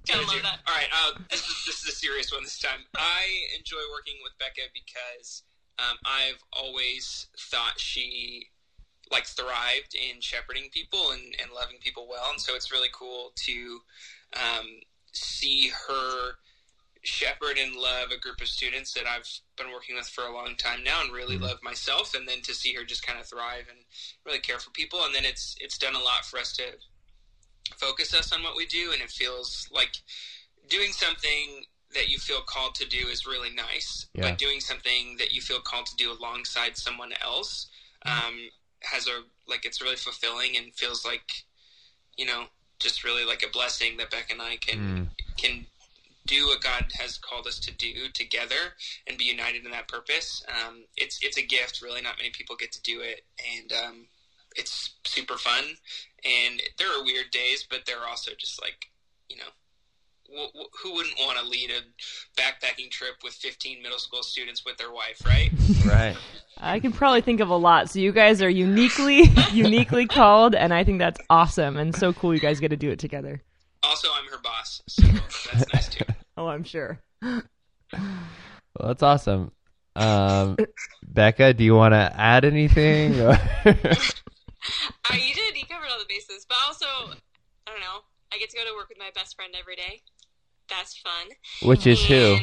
Gotta 0.08 0.26
love 0.26 0.42
that. 0.42 0.58
All 0.66 0.74
right, 0.74 0.88
uh, 0.90 1.18
this, 1.30 1.40
is, 1.40 1.64
this 1.66 1.82
is 1.82 1.88
a 1.88 1.96
serious 1.96 2.32
one 2.32 2.42
this 2.42 2.58
time. 2.58 2.80
I 2.96 3.22
enjoy 3.56 3.78
working 3.94 4.14
with 4.24 4.32
Becca 4.38 4.62
because 4.74 5.44
um, 5.78 5.96
I've 6.04 6.42
always 6.52 7.28
thought 7.38 7.78
she 7.78 8.48
like 9.12 9.26
thrived 9.26 9.94
in 9.94 10.20
shepherding 10.20 10.70
people 10.72 11.12
and, 11.12 11.22
and 11.40 11.52
loving 11.54 11.76
people 11.80 12.08
well, 12.08 12.30
and 12.30 12.40
so 12.40 12.54
it's 12.56 12.72
really 12.72 12.88
cool 12.92 13.32
to 13.36 13.80
um, 14.34 14.66
see 15.12 15.70
her 15.88 16.32
shepherd 17.04 17.58
and 17.58 17.74
love 17.74 18.10
a 18.14 18.18
group 18.18 18.40
of 18.40 18.46
students 18.48 18.92
that 18.94 19.04
I've 19.06 19.28
been 19.56 19.72
working 19.72 19.96
with 19.96 20.08
for 20.08 20.24
a 20.24 20.32
long 20.32 20.54
time 20.56 20.84
now 20.84 21.02
and 21.02 21.12
really 21.12 21.36
love 21.36 21.58
myself. 21.62 22.14
And 22.14 22.28
then 22.28 22.42
to 22.42 22.54
see 22.54 22.74
her 22.74 22.84
just 22.84 23.04
kind 23.06 23.18
of 23.18 23.26
thrive 23.26 23.64
and 23.68 23.78
really 24.24 24.38
care 24.38 24.58
for 24.58 24.70
people. 24.70 25.00
And 25.04 25.14
then 25.14 25.24
it's 25.24 25.56
it's 25.60 25.78
done 25.78 25.94
a 25.94 25.98
lot 25.98 26.24
for 26.24 26.38
us 26.38 26.52
to 26.58 26.62
focus 27.76 28.14
us 28.14 28.32
on 28.32 28.42
what 28.42 28.56
we 28.56 28.66
do. 28.66 28.92
And 28.92 29.02
it 29.02 29.10
feels 29.10 29.68
like 29.72 29.96
doing 30.68 30.92
something 30.92 31.64
that 31.94 32.08
you 32.08 32.18
feel 32.18 32.40
called 32.40 32.74
to 32.76 32.88
do 32.88 33.08
is 33.08 33.26
really 33.26 33.50
nice 33.50 34.06
Yeah. 34.14 34.30
but 34.30 34.38
doing 34.38 34.60
something 34.60 35.16
that 35.18 35.32
you 35.32 35.40
feel 35.42 35.60
called 35.60 35.86
to 35.86 35.96
do 35.96 36.10
alongside 36.12 36.76
someone 36.76 37.12
else 37.20 37.66
um, 38.06 38.48
has 38.84 39.06
a 39.06 39.22
like 39.48 39.64
it's 39.64 39.82
really 39.82 39.96
fulfilling 39.96 40.56
and 40.56 40.74
feels 40.74 41.04
like 41.04 41.44
you 42.16 42.26
know 42.26 42.44
just 42.78 43.04
really 43.04 43.24
like 43.24 43.42
a 43.42 43.50
blessing 43.50 43.96
that 43.96 44.10
Beck 44.10 44.30
and 44.30 44.42
I 44.42 44.56
can 44.56 45.10
can 45.36 45.66
do 46.26 46.46
what 46.46 46.60
God 46.60 46.86
has 46.98 47.18
called 47.18 47.46
us 47.46 47.58
to 47.60 47.72
do 47.72 48.08
together 48.14 48.74
and 49.06 49.18
be 49.18 49.24
united 49.24 49.64
in 49.64 49.70
that 49.72 49.88
purpose. 49.88 50.44
Um, 50.48 50.84
it's 50.96 51.18
it's 51.22 51.38
a 51.38 51.42
gift. 51.42 51.82
Really, 51.82 52.00
not 52.00 52.18
many 52.18 52.30
people 52.30 52.56
get 52.56 52.72
to 52.72 52.82
do 52.82 53.00
it, 53.00 53.22
and 53.58 53.72
um, 53.72 54.06
it's 54.56 54.90
super 55.04 55.36
fun. 55.36 55.64
And 56.24 56.62
there 56.78 56.88
are 56.88 57.04
weird 57.04 57.30
days, 57.32 57.66
but 57.68 57.86
there 57.86 57.98
are 58.00 58.08
also 58.08 58.32
just 58.38 58.60
like 58.60 58.86
you 59.28 59.36
know. 59.36 59.50
Wh- 60.36 60.48
wh- 60.54 60.82
Who 60.82 60.94
wouldn't 60.94 61.14
want 61.20 61.38
to 61.38 61.44
lead 61.46 61.70
a 61.70 62.40
backpacking 62.40 62.90
trip 62.90 63.14
with 63.22 63.34
15 63.34 63.82
middle 63.82 63.98
school 63.98 64.22
students 64.22 64.64
with 64.64 64.76
their 64.78 64.92
wife, 64.92 65.20
right? 65.26 65.50
right. 65.86 66.16
I 66.58 66.80
can 66.80 66.92
probably 66.92 67.20
think 67.20 67.40
of 67.40 67.48
a 67.50 67.56
lot. 67.56 67.90
So 67.90 67.98
you 67.98 68.12
guys 68.12 68.42
are 68.42 68.48
uniquely, 68.50 69.24
uniquely 69.52 70.06
called, 70.06 70.54
and 70.54 70.72
I 70.72 70.84
think 70.84 70.98
that's 70.98 71.20
awesome 71.30 71.76
and 71.76 71.94
so 71.94 72.12
cool. 72.12 72.34
You 72.34 72.40
guys 72.40 72.60
get 72.60 72.68
to 72.68 72.76
do 72.76 72.90
it 72.90 72.98
together. 72.98 73.42
Also, 73.82 74.08
I'm 74.14 74.30
her 74.30 74.38
boss, 74.42 74.80
so 74.88 75.02
that's 75.52 75.72
nice 75.72 75.88
too. 75.88 76.04
Oh, 76.36 76.46
I'm 76.46 76.64
sure. 76.64 76.98
Well, 77.22 77.42
that's 78.80 79.02
awesome. 79.02 79.52
Um, 79.94 80.56
Becca, 81.06 81.52
do 81.52 81.62
you 81.62 81.74
want 81.74 81.92
to 81.92 82.10
add 82.16 82.44
anything? 82.46 83.20
or- 83.20 83.38
Uh, 83.66 85.14
you 85.14 85.34
did. 85.34 85.56
You 85.56 85.66
covered 85.68 85.88
all 85.90 85.98
the 85.98 86.06
bases, 86.08 86.46
but 86.48 86.56
also, 86.66 86.86
I 86.86 87.70
don't 87.70 87.80
know. 87.80 88.00
I 88.32 88.38
get 88.38 88.48
to 88.50 88.56
go 88.56 88.64
to 88.64 88.72
work 88.76 88.88
with 88.88 88.98
my 88.98 89.10
best 89.14 89.34
friend 89.36 89.52
every 89.58 89.76
day. 89.76 90.00
That's 90.76 90.96
fun. 90.98 91.28
Which 91.68 91.86
is 91.86 92.02
who? 92.04 92.38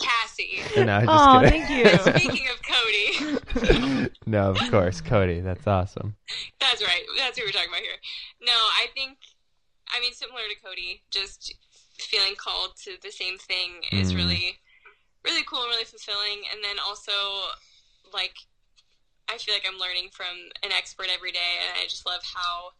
Cassie. 0.00 0.62
No, 0.76 0.92
I'm 0.94 1.06
just 1.06 1.28
Oh, 1.28 1.40
kidding. 1.42 1.66
thank 1.66 1.70
you. 2.06 2.12
Speaking 2.18 2.46
of 2.48 2.58
Cody, 2.62 4.08
no, 4.26 4.50
of 4.50 4.58
course, 4.70 5.00
Cody. 5.00 5.40
That's 5.40 5.66
awesome. 5.66 6.16
that's 6.60 6.82
right. 6.82 7.02
That's 7.18 7.38
who 7.38 7.44
we're 7.44 7.50
talking 7.52 7.68
about 7.68 7.80
here. 7.82 7.98
No, 8.40 8.52
I 8.52 8.86
think, 8.94 9.18
I 9.88 10.00
mean, 10.00 10.12
similar 10.14 10.40
to 10.48 10.66
Cody, 10.66 11.02
just 11.10 11.54
feeling 11.98 12.34
called 12.36 12.76
to 12.84 12.92
the 13.02 13.10
same 13.10 13.36
thing 13.38 13.82
is 13.92 14.12
Mm. 14.12 14.16
really, 14.16 14.58
really 15.24 15.42
cool 15.44 15.60
and 15.62 15.68
really 15.70 15.84
fulfilling. 15.84 16.42
And 16.52 16.64
then 16.64 16.76
also, 16.86 17.12
like, 18.14 18.36
I 19.28 19.36
feel 19.38 19.54
like 19.54 19.66
I'm 19.68 19.78
learning 19.78 20.08
from 20.12 20.34
an 20.62 20.72
expert 20.72 21.08
every 21.12 21.32
day, 21.32 21.52
and 21.60 21.78
I 21.78 21.84
just 21.84 22.06
love 22.06 22.22
how 22.24 22.70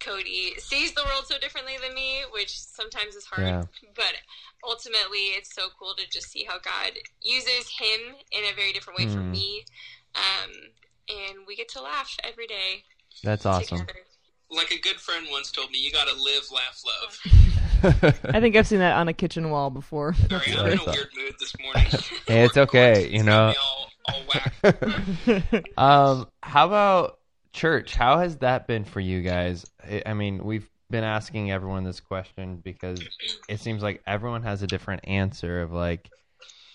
Cody 0.00 0.54
sees 0.58 0.92
the 0.92 1.02
world 1.04 1.24
so 1.26 1.38
differently 1.38 1.74
than 1.82 1.94
me, 1.94 2.22
which 2.32 2.58
sometimes 2.60 3.14
is 3.14 3.24
hard. 3.24 3.42
Yeah. 3.46 3.62
But 3.94 4.14
ultimately, 4.66 5.32
it's 5.36 5.54
so 5.54 5.68
cool 5.78 5.94
to 5.96 6.08
just 6.10 6.30
see 6.30 6.44
how 6.44 6.58
God 6.58 6.92
uses 7.22 7.68
him 7.78 8.14
in 8.32 8.44
a 8.50 8.54
very 8.54 8.72
different 8.72 8.98
way 8.98 9.06
for 9.06 9.20
Mm. 9.20 9.30
me. 9.30 9.64
Um, 10.14 10.50
and 11.08 11.46
we 11.46 11.56
get 11.56 11.68
to 11.70 11.82
laugh 11.82 12.16
every 12.22 12.46
day 12.46 12.84
That's 13.22 13.46
awesome. 13.46 13.80
together. 13.80 14.00
Like 14.50 14.70
a 14.70 14.78
good 14.78 14.96
friend 14.96 15.26
once 15.30 15.50
told 15.50 15.70
me, 15.70 15.78
you 15.78 15.90
got 15.90 16.06
to 16.06 16.14
live, 16.14 16.50
laugh, 16.52 16.82
love. 16.86 18.22
I 18.34 18.40
think 18.40 18.56
I've 18.56 18.66
seen 18.66 18.78
that 18.78 18.96
on 18.96 19.08
a 19.08 19.12
kitchen 19.12 19.50
wall 19.50 19.70
before. 19.70 20.14
Sorry, 20.14 20.42
I'm 20.56 20.66
in 20.72 20.78
a 20.78 20.84
weird 20.84 21.08
mood 21.16 21.34
this 21.40 21.52
morning. 21.60 21.86
Hey, 22.26 22.44
it's 22.44 22.56
okay, 22.56 23.08
you 23.10 23.22
know. 23.22 23.54
all, 23.62 23.90
all 24.06 24.22
um, 25.76 26.28
how 26.42 26.66
about 26.66 27.18
church? 27.54 27.94
How 27.94 28.18
has 28.18 28.36
that 28.38 28.66
been 28.66 28.84
for 28.84 29.00
you 29.00 29.22
guys? 29.22 29.64
I- 30.04 30.12
mean, 30.12 30.44
we've 30.44 30.68
been 30.90 31.04
asking 31.04 31.50
everyone 31.50 31.84
this 31.84 32.00
question 32.00 32.56
because 32.56 33.00
it 33.48 33.60
seems 33.60 33.82
like 33.82 34.02
everyone 34.06 34.42
has 34.42 34.62
a 34.62 34.66
different 34.66 35.08
answer 35.08 35.62
of 35.62 35.72
like 35.72 36.10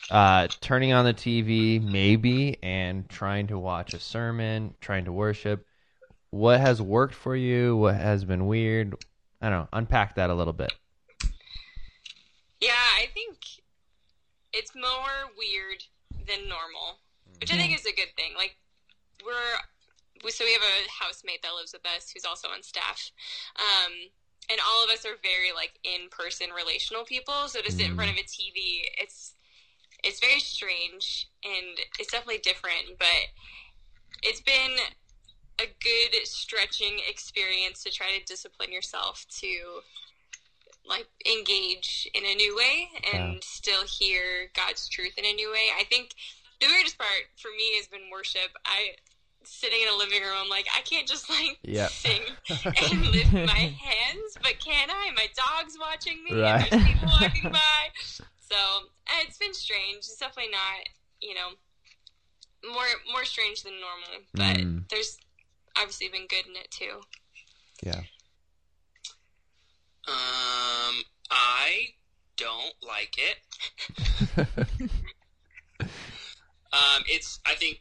uh, 0.10 0.48
turning 0.62 0.92
on 0.94 1.06
the 1.06 1.14
TV 1.14 1.80
maybe 1.82 2.58
and 2.64 3.08
trying 3.08 3.48
to 3.48 3.60
watch 3.60 3.94
a 3.94 4.00
sermon, 4.00 4.74
trying 4.82 5.06
to 5.06 5.12
worship. 5.12 5.66
what 6.32 6.60
has 6.60 6.82
worked 6.82 7.14
for 7.14 7.36
you? 7.36 7.78
What 7.78 7.96
has 7.96 8.26
been 8.26 8.48
weird? 8.48 8.96
I 9.42 9.50
don't 9.50 9.60
know. 9.60 9.68
Unpack 9.74 10.16
that 10.16 10.30
a 10.30 10.34
little 10.34 10.54
bit. 10.54 10.74
Yeah, 12.60 12.72
I 12.72 13.08
think 13.14 13.38
it's 14.54 14.76
more 14.76 15.32
weird 15.38 15.84
than 16.28 16.50
normal, 16.50 17.00
which 17.40 17.54
I 17.54 17.58
think 17.58 17.74
is 17.74 17.86
a 17.86 17.94
good 17.96 18.10
thing. 18.18 18.32
Like 18.36 18.56
we're 19.26 19.32
we, 19.32 19.79
so 20.28 20.44
we 20.46 20.54
have 20.54 20.62
a 20.62 20.90
housemate 21.04 21.42
that 21.44 21.56
lives 21.56 21.74
with 21.74 21.86
us 21.86 22.12
who's 22.12 22.26
also 22.26 22.50
on 22.50 22.64
staff. 22.64 23.12
Um, 23.56 23.94
and 24.50 24.60
all 24.60 24.84
of 24.84 24.90
us 24.90 25.06
are 25.06 25.16
very 25.22 25.54
like 25.56 25.80
in 25.84 26.10
person 26.10 26.50
relational 26.50 27.06
people. 27.06 27.48
So 27.48 27.62
to 27.62 27.72
sit 27.72 27.90
in 27.90 27.96
front 27.96 28.12
of 28.12 28.18
a 28.18 28.26
TV, 28.26 28.84
it's 29.00 29.36
it's 30.04 30.20
very 30.20 30.40
strange 30.40 31.28
and 31.44 31.80
it's 32.00 32.12
definitely 32.12 32.40
different, 32.40 32.98
but 32.98 33.30
it's 34.24 34.42
been 34.42 34.78
a 35.60 35.66
good 35.84 36.26
stretching 36.26 37.00
experience 37.08 37.84
to 37.84 37.92
try 37.92 38.08
to 38.18 38.24
discipline 38.26 38.72
yourself 38.72 39.26
to 39.42 39.82
like 40.88 41.08
engage 41.26 42.10
in 42.14 42.24
a 42.26 42.36
new 42.36 42.56
way 42.56 42.88
and 43.14 43.36
Yeah. 43.36 43.40
still 43.42 43.86
hear 43.86 44.50
God's 44.56 44.88
truth 44.88 45.18
in 45.18 45.26
a 45.26 45.34
new 45.34 45.52
way. 45.52 45.68
I 45.78 45.84
think 45.84 46.16
the 46.62 46.68
weirdest 46.68 46.98
part 46.98 47.28
for 47.38 47.52
me 47.52 47.76
has 47.78 47.88
been 47.88 48.10
worship. 48.12 48.52
I 48.66 48.96
sitting 49.50 49.82
in 49.82 49.88
a 49.94 49.98
living 49.98 50.22
room, 50.22 50.36
I'm 50.38 50.50
like, 50.50 50.68
I 50.78 50.82
can't 50.82 51.08
just 51.08 51.30
like 51.30 51.58
Yeah. 51.64 51.88
sing 51.88 52.22
and 52.50 53.02
lift 53.12 53.34
my 53.34 53.74
hands, 53.82 54.38
but 54.42 54.60
can 54.60 54.90
I? 54.90 55.12
My 55.16 55.28
dog's 55.36 55.78
watching 55.80 56.24
me, 56.24 56.40
Right. 56.40 56.62
and 56.72 56.72
there's 56.72 56.84
people 56.86 57.10
walking 57.22 57.52
by. 57.52 57.82
So 58.40 58.56
it's 59.22 59.38
been 59.38 59.54
strange. 59.54 59.98
It's 60.00 60.18
definitely 60.18 60.52
not, 60.52 60.88
you 61.22 61.34
know, 61.34 61.50
more 62.74 62.86
more 63.12 63.26
strange 63.26 63.64
than 63.64 63.74
normal, 63.80 64.26
but 64.34 64.58
Mm. 64.66 64.90
there's 64.90 65.18
obviously 65.78 66.10
been 66.10 66.28
good 66.28 66.46
in 66.48 66.56
it 66.56 66.70
too. 66.72 67.02
Yeah. 67.84 68.02
Um, 70.08 71.04
I 71.32 71.90
don't 72.38 72.74
like 72.88 73.16
it. 73.18 74.48
Um, 76.72 77.02
it's 77.08 77.40
I 77.48 77.56
think 77.56 77.80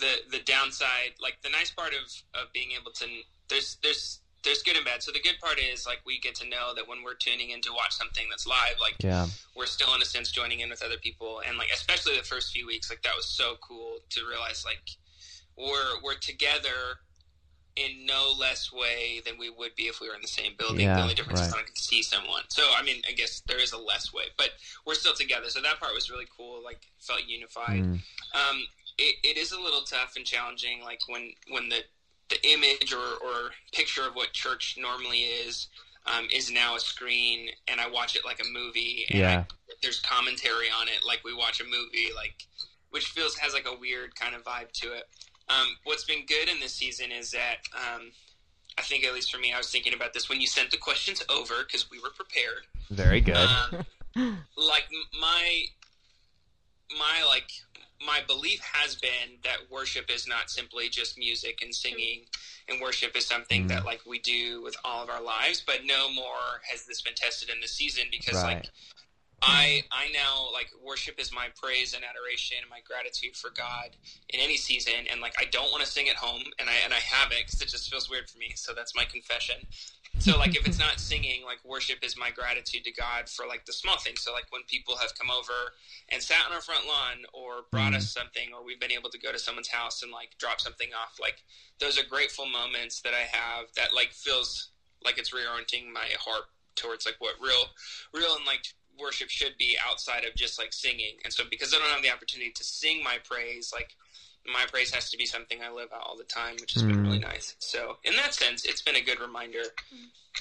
the 0.00 0.12
the 0.30 0.42
downside, 0.44 1.14
like 1.20 1.40
the 1.42 1.50
nice 1.50 1.70
part 1.70 1.92
of 1.92 2.04
of 2.40 2.52
being 2.52 2.68
able 2.78 2.90
to 2.92 3.06
there's 3.48 3.76
there's 3.82 4.20
there's 4.44 4.62
good 4.62 4.76
and 4.76 4.84
bad. 4.84 5.02
So 5.02 5.10
the 5.10 5.20
good 5.20 5.38
part 5.42 5.58
is 5.58 5.86
like 5.86 5.98
we 6.06 6.20
get 6.20 6.36
to 6.36 6.48
know 6.48 6.72
that 6.76 6.86
when 6.86 7.02
we're 7.02 7.14
tuning 7.14 7.50
in 7.50 7.60
to 7.62 7.72
watch 7.72 7.92
something 7.92 8.26
that's 8.30 8.46
live, 8.46 8.76
like 8.80 8.94
Yeah. 9.00 9.26
we're 9.56 9.66
still 9.66 9.92
in 9.94 10.02
a 10.02 10.04
sense 10.04 10.30
joining 10.30 10.60
in 10.60 10.70
with 10.70 10.82
other 10.84 10.98
people, 10.98 11.42
and 11.46 11.58
like 11.58 11.70
especially 11.72 12.16
the 12.16 12.22
first 12.22 12.52
few 12.52 12.66
weeks, 12.66 12.88
like 12.88 13.02
that 13.02 13.16
was 13.16 13.26
so 13.26 13.56
cool 13.60 13.98
to 14.10 14.20
realize 14.28 14.64
like 14.64 14.82
we're 15.56 16.00
we're 16.02 16.14
together 16.14 17.00
in 17.76 18.06
no 18.06 18.32
less 18.38 18.72
way 18.72 19.20
than 19.26 19.36
we 19.38 19.50
would 19.50 19.74
be 19.76 19.84
if 19.84 20.00
we 20.00 20.08
were 20.08 20.14
in 20.14 20.22
the 20.22 20.28
same 20.28 20.52
building. 20.58 20.86
Yeah, 20.86 20.96
the 20.96 21.02
only 21.02 21.14
difference 21.14 21.40
is. 21.42 21.52
I 21.52 21.62
can 21.62 21.74
see 21.76 22.02
someone. 22.02 22.42
So 22.48 22.62
I 22.76 22.82
mean, 22.82 23.02
I 23.08 23.12
guess 23.12 23.42
there 23.48 23.58
is 23.58 23.72
a 23.72 23.78
less 23.78 24.14
way, 24.14 24.24
but 24.38 24.50
we're 24.86 24.94
still 24.94 25.14
together. 25.14 25.48
So 25.50 25.60
that 25.60 25.78
part 25.78 25.92
was 25.92 26.08
really 26.10 26.26
cool. 26.36 26.62
Like 26.64 26.80
felt 27.00 27.20
unified. 27.26 27.82
Mm. 27.82 28.00
Um, 28.34 28.66
it, 28.98 29.16
it 29.22 29.36
is 29.36 29.52
a 29.52 29.60
little 29.60 29.82
tough 29.82 30.14
and 30.16 30.24
challenging, 30.24 30.80
like 30.82 31.00
when 31.08 31.32
when 31.50 31.68
the 31.68 31.80
the 32.28 32.36
image 32.50 32.92
or, 32.92 32.98
or 33.24 33.50
picture 33.72 34.02
of 34.06 34.14
what 34.14 34.32
church 34.32 34.76
normally 34.80 35.20
is 35.20 35.68
um, 36.06 36.26
is 36.32 36.50
now 36.50 36.74
a 36.74 36.80
screen, 36.80 37.50
and 37.68 37.80
I 37.80 37.88
watch 37.88 38.16
it 38.16 38.24
like 38.24 38.40
a 38.40 38.48
movie. 38.52 39.04
And 39.10 39.18
Yeah. 39.20 39.44
I, 39.48 39.54
there's 39.82 40.00
commentary 40.00 40.66
on 40.80 40.88
it, 40.88 41.06
like 41.06 41.20
we 41.24 41.34
watch 41.34 41.60
a 41.60 41.64
movie, 41.64 42.08
like 42.16 42.34
which 42.90 43.06
feels 43.06 43.36
has 43.36 43.52
like 43.52 43.66
a 43.66 43.78
weird 43.78 44.14
kind 44.16 44.34
of 44.34 44.42
vibe 44.42 44.72
to 44.72 44.92
it. 44.92 45.04
Um, 45.48 45.76
what's 45.84 46.04
been 46.04 46.26
good 46.26 46.48
in 46.48 46.58
this 46.60 46.72
season 46.72 47.12
is 47.12 47.30
that 47.30 47.58
um, 47.74 48.10
I 48.78 48.82
think, 48.82 49.04
at 49.04 49.14
least 49.14 49.32
for 49.32 49.38
me, 49.38 49.52
I 49.52 49.58
was 49.58 49.70
thinking 49.70 49.94
about 49.94 50.12
this 50.12 50.28
when 50.28 50.40
you 50.40 50.46
sent 50.46 50.70
the 50.70 50.76
questions 50.76 51.22
over 51.28 51.54
because 51.64 51.90
we 51.90 51.98
were 52.00 52.10
prepared 52.10 52.66
Very 52.90 53.20
good. 53.20 53.36
um, 53.36 53.84
like 54.56 54.86
my 55.20 55.64
my 56.98 57.24
like 57.28 57.50
my 58.04 58.20
belief 58.26 58.60
has 58.74 58.96
been 58.96 59.38
that 59.44 59.70
worship 59.70 60.10
is 60.10 60.26
not 60.28 60.50
simply 60.50 60.88
just 60.88 61.18
music 61.18 61.60
and 61.62 61.74
singing 61.74 62.24
and 62.68 62.80
worship 62.80 63.16
is 63.16 63.26
something 63.26 63.64
Mm. 63.64 63.68
that 63.68 63.84
like 63.86 64.02
we 64.06 64.18
do 64.18 64.62
with 64.62 64.76
all 64.84 65.02
of 65.02 65.10
our 65.10 65.22
lives 65.22 65.62
but 65.66 65.84
no 65.84 66.10
more 66.10 66.62
has 66.70 66.86
this 66.86 67.02
been 67.02 67.14
tested 67.14 67.50
in 67.50 67.60
the 67.60 67.68
season 67.68 68.04
because 68.10 68.42
Right. 68.44 68.56
like 68.56 68.66
I 69.42 69.82
I 69.92 70.08
now 70.12 70.50
like 70.52 70.70
worship 70.84 71.20
is 71.20 71.32
my 71.32 71.48
praise 71.56 71.94
and 71.94 72.04
adoration 72.04 72.58
and 72.60 72.70
my 72.70 72.80
gratitude 72.80 73.36
for 73.36 73.50
God 73.50 73.96
in 74.30 74.40
any 74.40 74.56
season 74.56 75.06
and 75.10 75.20
like 75.20 75.34
I 75.40 75.44
don't 75.46 75.70
want 75.72 75.84
to 75.84 75.90
sing 75.90 76.08
at 76.08 76.16
home 76.16 76.42
and 76.58 76.68
I 76.68 76.74
and 76.84 76.92
I 76.92 76.98
haven't 77.00 77.46
because 77.46 77.60
it 77.62 77.68
just 77.68 77.90
feels 77.90 78.10
weird 78.10 78.28
for 78.30 78.38
me 78.38 78.52
so 78.56 78.74
that's 78.74 78.94
my 78.96 79.04
confession 79.04 79.56
so 80.18 80.38
like 80.38 80.56
if 80.56 80.66
it's 80.66 80.78
not 80.78 80.98
singing 81.00 81.44
like 81.44 81.58
worship 81.64 81.98
is 82.02 82.16
my 82.16 82.30
gratitude 82.30 82.84
to 82.84 82.92
god 82.92 83.28
for 83.28 83.46
like 83.46 83.64
the 83.66 83.72
small 83.72 83.98
things 83.98 84.22
so 84.22 84.32
like 84.32 84.46
when 84.50 84.62
people 84.66 84.96
have 84.96 85.10
come 85.18 85.30
over 85.30 85.72
and 86.10 86.22
sat 86.22 86.46
on 86.48 86.54
our 86.54 86.60
front 86.60 86.86
lawn 86.86 87.24
or 87.32 87.64
brought 87.70 87.92
Mhm. 87.92 87.96
us 87.96 88.12
something 88.12 88.52
or 88.54 88.64
we've 88.64 88.80
been 88.80 88.92
able 88.92 89.10
to 89.10 89.18
go 89.18 89.32
to 89.32 89.38
someone's 89.38 89.68
house 89.68 90.02
and 90.02 90.12
like 90.12 90.36
drop 90.38 90.60
something 90.60 90.88
off 90.94 91.18
like 91.20 91.42
those 91.80 91.98
are 91.98 92.04
grateful 92.04 92.46
moments 92.46 93.00
that 93.02 93.14
i 93.14 93.22
have 93.22 93.66
that 93.76 93.94
like 93.94 94.12
feels 94.12 94.70
like 95.04 95.18
it's 95.18 95.30
reorienting 95.32 95.92
my 95.92 96.08
heart 96.18 96.44
towards 96.76 97.06
like 97.06 97.16
what 97.18 97.34
real 97.40 97.70
real 98.14 98.34
and 98.36 98.46
like 98.46 98.64
worship 98.98 99.28
should 99.28 99.56
be 99.58 99.76
outside 99.86 100.24
of 100.24 100.34
just 100.34 100.58
like 100.58 100.72
singing 100.72 101.16
and 101.24 101.32
so 101.32 101.44
because 101.50 101.74
i 101.74 101.78
don't 101.78 101.90
have 101.90 102.02
the 102.02 102.10
opportunity 102.10 102.50
to 102.50 102.64
sing 102.64 103.02
my 103.04 103.18
praise 103.24 103.70
like 103.72 103.94
my 104.52 104.64
praise 104.70 104.92
has 104.94 105.10
to 105.10 105.16
be 105.16 105.26
something 105.26 105.58
I 105.62 105.72
live 105.72 105.88
out 105.94 106.02
all 106.06 106.16
the 106.16 106.24
time, 106.24 106.56
which 106.60 106.72
has 106.74 106.82
been 106.82 106.96
Mm. 106.96 107.02
really 107.02 107.18
nice. 107.18 107.56
So, 107.58 107.98
in 108.04 108.14
that 108.16 108.34
sense, 108.34 108.64
it's 108.64 108.82
been 108.82 108.96
a 108.96 109.00
good 109.00 109.20
reminder. 109.20 109.62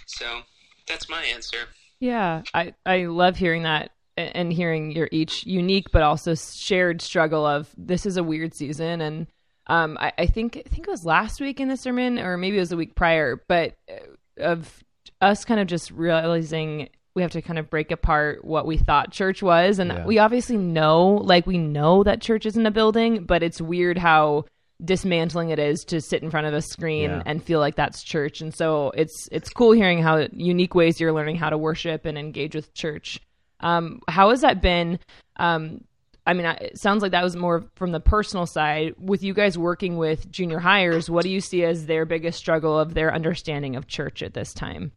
So, 0.06 0.42
that's 0.88 1.10
my 1.10 1.24
answer. 1.24 1.58
Yeah, 2.00 2.44
I 2.54 2.74
I 2.86 3.06
love 3.06 3.38
hearing 3.38 3.64
that 3.64 3.92
and 4.18 4.52
hearing 4.54 4.92
your 4.92 5.10
each 5.12 5.46
unique 5.46 5.88
but 5.92 6.02
also 6.02 6.36
shared 6.36 7.02
struggle 7.02 7.46
of 7.46 7.70
this 7.78 8.06
is 8.06 8.16
a 8.18 8.24
weird 8.24 8.54
season 8.54 9.02
and 9.02 9.28
um 9.68 9.98
I, 10.00 10.14
I 10.18 10.26
think 10.26 10.56
I 10.56 10.70
think 10.70 10.88
it 10.88 10.92
was 10.92 11.06
last 11.06 11.42
week 11.42 11.60
in 11.60 11.68
the 11.68 11.76
sermon 11.76 12.18
or 12.20 12.38
maybe 12.38 12.56
it 12.56 12.62
was 12.62 12.72
a 12.72 12.78
week 12.78 12.96
prior 12.96 13.44
but 13.50 13.76
uh, 13.92 14.42
of 14.42 14.84
us 15.20 15.44
kind 15.44 15.60
of 15.60 15.68
just 15.68 15.92
realizing 15.92 16.88
we 17.16 17.22
have 17.22 17.32
to 17.32 17.42
kind 17.42 17.58
of 17.58 17.70
break 17.70 17.92
apart 17.92 18.44
what 18.44 18.66
we 18.68 18.78
thought 18.78 19.12
church 19.12 19.42
was 19.42 19.80
and 19.80 19.90
Yeah. 19.92 20.06
we 20.06 20.20
obviously 20.20 20.58
know 20.58 21.12
like 21.24 21.48
we 21.48 21.58
know 21.58 22.04
that 22.04 22.22
church 22.22 22.46
isn't 22.46 22.66
a 22.66 22.72
building 22.72 23.24
but 23.24 23.42
it's 23.42 23.62
weird 23.62 23.98
how 23.98 24.46
dismantling 24.84 25.50
it 25.50 25.58
is 25.60 25.86
to 25.86 26.02
sit 26.02 26.22
in 26.22 26.30
front 26.30 26.48
of 26.48 26.54
a 26.54 26.62
screen 26.62 27.10
Yeah. 27.10 27.24
and 27.26 27.42
feel 27.42 27.60
like 27.62 27.76
that's 27.76 28.04
church 28.04 28.42
and 28.42 28.54
so 28.54 28.92
it's 28.96 29.30
it's 29.32 29.50
cool 29.50 29.72
hearing 29.72 30.02
how 30.04 30.28
unique 30.34 30.76
ways 30.76 31.00
you're 31.00 31.14
learning 31.14 31.38
how 31.38 31.50
to 31.50 31.58
worship 31.58 32.06
and 32.06 32.18
engage 32.18 32.54
with 32.54 32.74
church 32.74 33.22
um 33.62 34.02
how 34.10 34.30
has 34.32 34.42
that 34.42 34.62
been 34.62 35.00
um 35.38 35.82
I 36.28 36.34
mean, 36.34 36.48
it 36.48 36.80
sounds 36.80 37.04
like 37.04 37.12
that 37.12 37.24
was 37.24 37.36
more 37.36 37.66
from 37.76 37.92
the 37.92 38.00
personal 38.00 38.48
side. 38.48 38.96
With 38.98 39.22
you 39.22 39.36
guys 39.36 39.60
working 39.60 39.96
with 39.98 40.28
junior 40.32 40.60
highers, 40.60 41.08
what 41.08 41.22
do 41.22 41.30
you 41.30 41.40
see 41.40 41.64
as 41.64 41.86
their 41.86 42.04
biggest 42.04 42.40
struggle 42.40 42.80
of 42.80 42.96
their 42.96 43.14
understanding 43.14 43.76
of 43.76 43.86
church 43.86 44.24
at 44.24 44.34
this 44.34 44.52
time? 44.52 44.92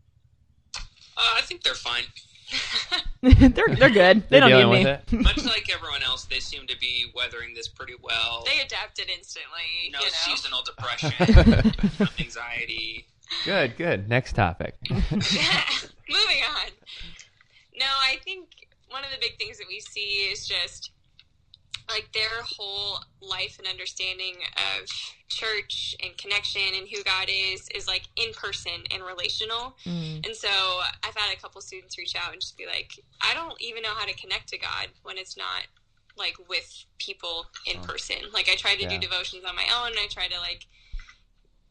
Uh, 1.18 1.36
I 1.36 1.40
think 1.42 1.62
they're 1.62 1.74
fine. 1.74 2.04
they're 3.20 3.74
they're 3.74 3.90
good. 3.90 4.22
They 4.28 4.38
They're 4.38 4.40
don't 4.40 4.50
dealing 4.50 4.70
need 4.70 4.84
me. 4.84 4.90
with 4.90 5.12
it. 5.12 5.20
Much 5.22 5.44
like 5.44 5.68
everyone 5.74 6.02
else, 6.04 6.24
they 6.24 6.38
seem 6.38 6.66
to 6.68 6.78
be 6.78 7.06
weathering 7.14 7.52
this 7.52 7.66
pretty 7.66 7.94
well. 8.00 8.44
They 8.46 8.60
adapted 8.60 9.10
instantly. 9.10 9.90
no 9.92 9.98
you 9.98 10.04
know? 10.06 10.10
seasonal 10.12 10.62
depression, 10.62 11.12
no 11.98 12.06
anxiety. 12.18 13.06
Good, 13.44 13.76
good. 13.76 14.08
Next 14.08 14.34
topic. 14.34 14.76
Moving 14.90 15.02
on. 15.18 16.70
No, 17.78 17.86
I 17.86 18.16
think 18.24 18.48
one 18.88 19.04
of 19.04 19.10
the 19.10 19.18
big 19.20 19.36
things 19.36 19.58
that 19.58 19.66
we 19.68 19.80
see 19.80 20.30
is 20.30 20.46
just 20.46 20.92
like 21.88 22.12
their 22.12 22.42
whole 22.42 22.98
life 23.20 23.58
and 23.58 23.66
understanding 23.66 24.34
of 24.80 24.88
church 25.28 25.94
and 26.02 26.16
connection 26.18 26.62
and 26.76 26.86
who 26.88 27.02
God 27.02 27.28
is 27.28 27.68
is 27.74 27.86
like 27.86 28.02
in 28.16 28.32
person 28.34 28.72
and 28.90 29.02
relational. 29.02 29.76
Mm. 29.84 30.26
And 30.26 30.36
so 30.36 30.48
I've 31.04 31.16
had 31.16 31.32
a 31.36 31.40
couple 31.40 31.60
students 31.60 31.96
reach 31.98 32.14
out 32.16 32.32
and 32.32 32.40
just 32.40 32.56
be 32.56 32.66
like, 32.66 32.92
I 33.22 33.34
don't 33.34 33.60
even 33.60 33.82
know 33.82 33.94
how 33.96 34.04
to 34.06 34.14
connect 34.14 34.48
to 34.50 34.58
God 34.58 34.88
when 35.02 35.16
it's 35.18 35.36
not 35.36 35.66
like 36.16 36.36
with 36.48 36.84
people 36.98 37.46
in 37.66 37.80
person. 37.82 38.16
Like 38.32 38.48
I 38.50 38.56
try 38.56 38.74
to 38.74 38.82
Yeah. 38.82 38.88
do 38.90 38.98
devotions 38.98 39.44
on 39.44 39.54
my 39.56 39.64
own. 39.64 39.92
I 39.96 40.08
try 40.10 40.28
to 40.28 40.38
like 40.40 40.66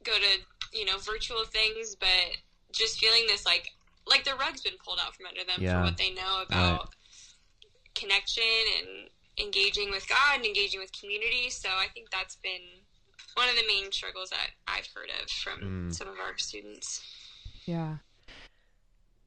go 0.04 0.14
to, 0.14 0.78
you 0.78 0.86
know, 0.86 0.98
virtual 1.00 1.44
things, 1.46 1.96
but 1.96 2.08
just 2.72 3.00
feeling 3.00 3.24
this 3.28 3.46
like 3.46 3.72
like 4.08 4.24
the 4.24 4.34
rug's 4.36 4.62
been 4.62 4.78
pulled 4.84 5.00
out 5.06 5.16
from 5.16 5.26
under 5.26 5.44
them 5.44 5.62
Yeah. 5.62 5.80
for 5.80 5.86
what 5.86 5.98
they 5.98 6.12
know 6.12 6.44
about 6.48 6.90
connection 7.94 8.44
and 8.80 9.10
engaging 9.40 9.92
with 9.92 10.08
God 10.08 10.36
and 10.38 10.46
engaging 10.46 10.80
with 10.80 10.92
community. 11.00 11.50
So 11.50 11.70
I 11.70 11.88
think 11.94 12.10
that's 12.10 12.36
been 12.38 12.62
one 13.36 13.48
of 13.50 13.56
the 13.56 13.64
main 13.68 13.92
struggles 13.92 14.30
that 14.32 14.50
I've 14.68 14.88
heard 14.96 15.10
of 15.22 15.30
from 15.30 15.90
Mm. 15.90 15.94
some 15.94 16.08
of 16.08 16.16
our 16.20 16.38
students. 16.38 17.02
Yeah, 17.66 17.98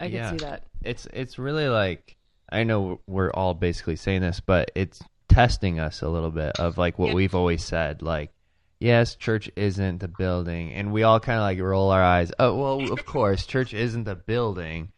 I 0.01 0.05
can 0.07 0.13
Yeah. 0.15 0.31
see 0.31 0.37
that. 0.39 0.65
it's 0.83 1.07
it's 1.13 1.39
really 1.39 1.69
like 1.69 2.17
I 2.53 2.65
know 2.65 3.01
we're 3.07 3.31
all 3.31 3.55
basically 3.55 3.97
saying 3.97 4.23
this, 4.23 4.41
but 4.41 4.71
it's 4.75 5.01
testing 5.29 5.79
us 5.79 6.03
a 6.03 6.09
little 6.09 6.31
bit 6.33 6.57
of 6.59 6.77
like 6.79 6.99
what 6.99 7.09
Yeah. 7.09 7.15
we've 7.15 7.35
always 7.35 7.65
said. 7.65 8.03
Like 8.03 8.33
yes, 8.81 9.15
church 9.15 9.51
isn't 9.57 9.99
the 9.99 10.09
building, 10.09 10.73
and 10.73 10.91
we 10.93 11.03
all 11.03 11.21
kind 11.21 11.37
of 11.39 11.43
like 11.43 11.61
roll 11.61 11.91
our 11.91 12.03
eyes. 12.03 12.33
Oh, 12.39 12.57
well, 12.57 12.93
of 12.93 13.05
course, 13.07 13.47
church 13.47 13.75
isn't 13.75 14.05
the 14.05 14.17
building, 14.17 14.91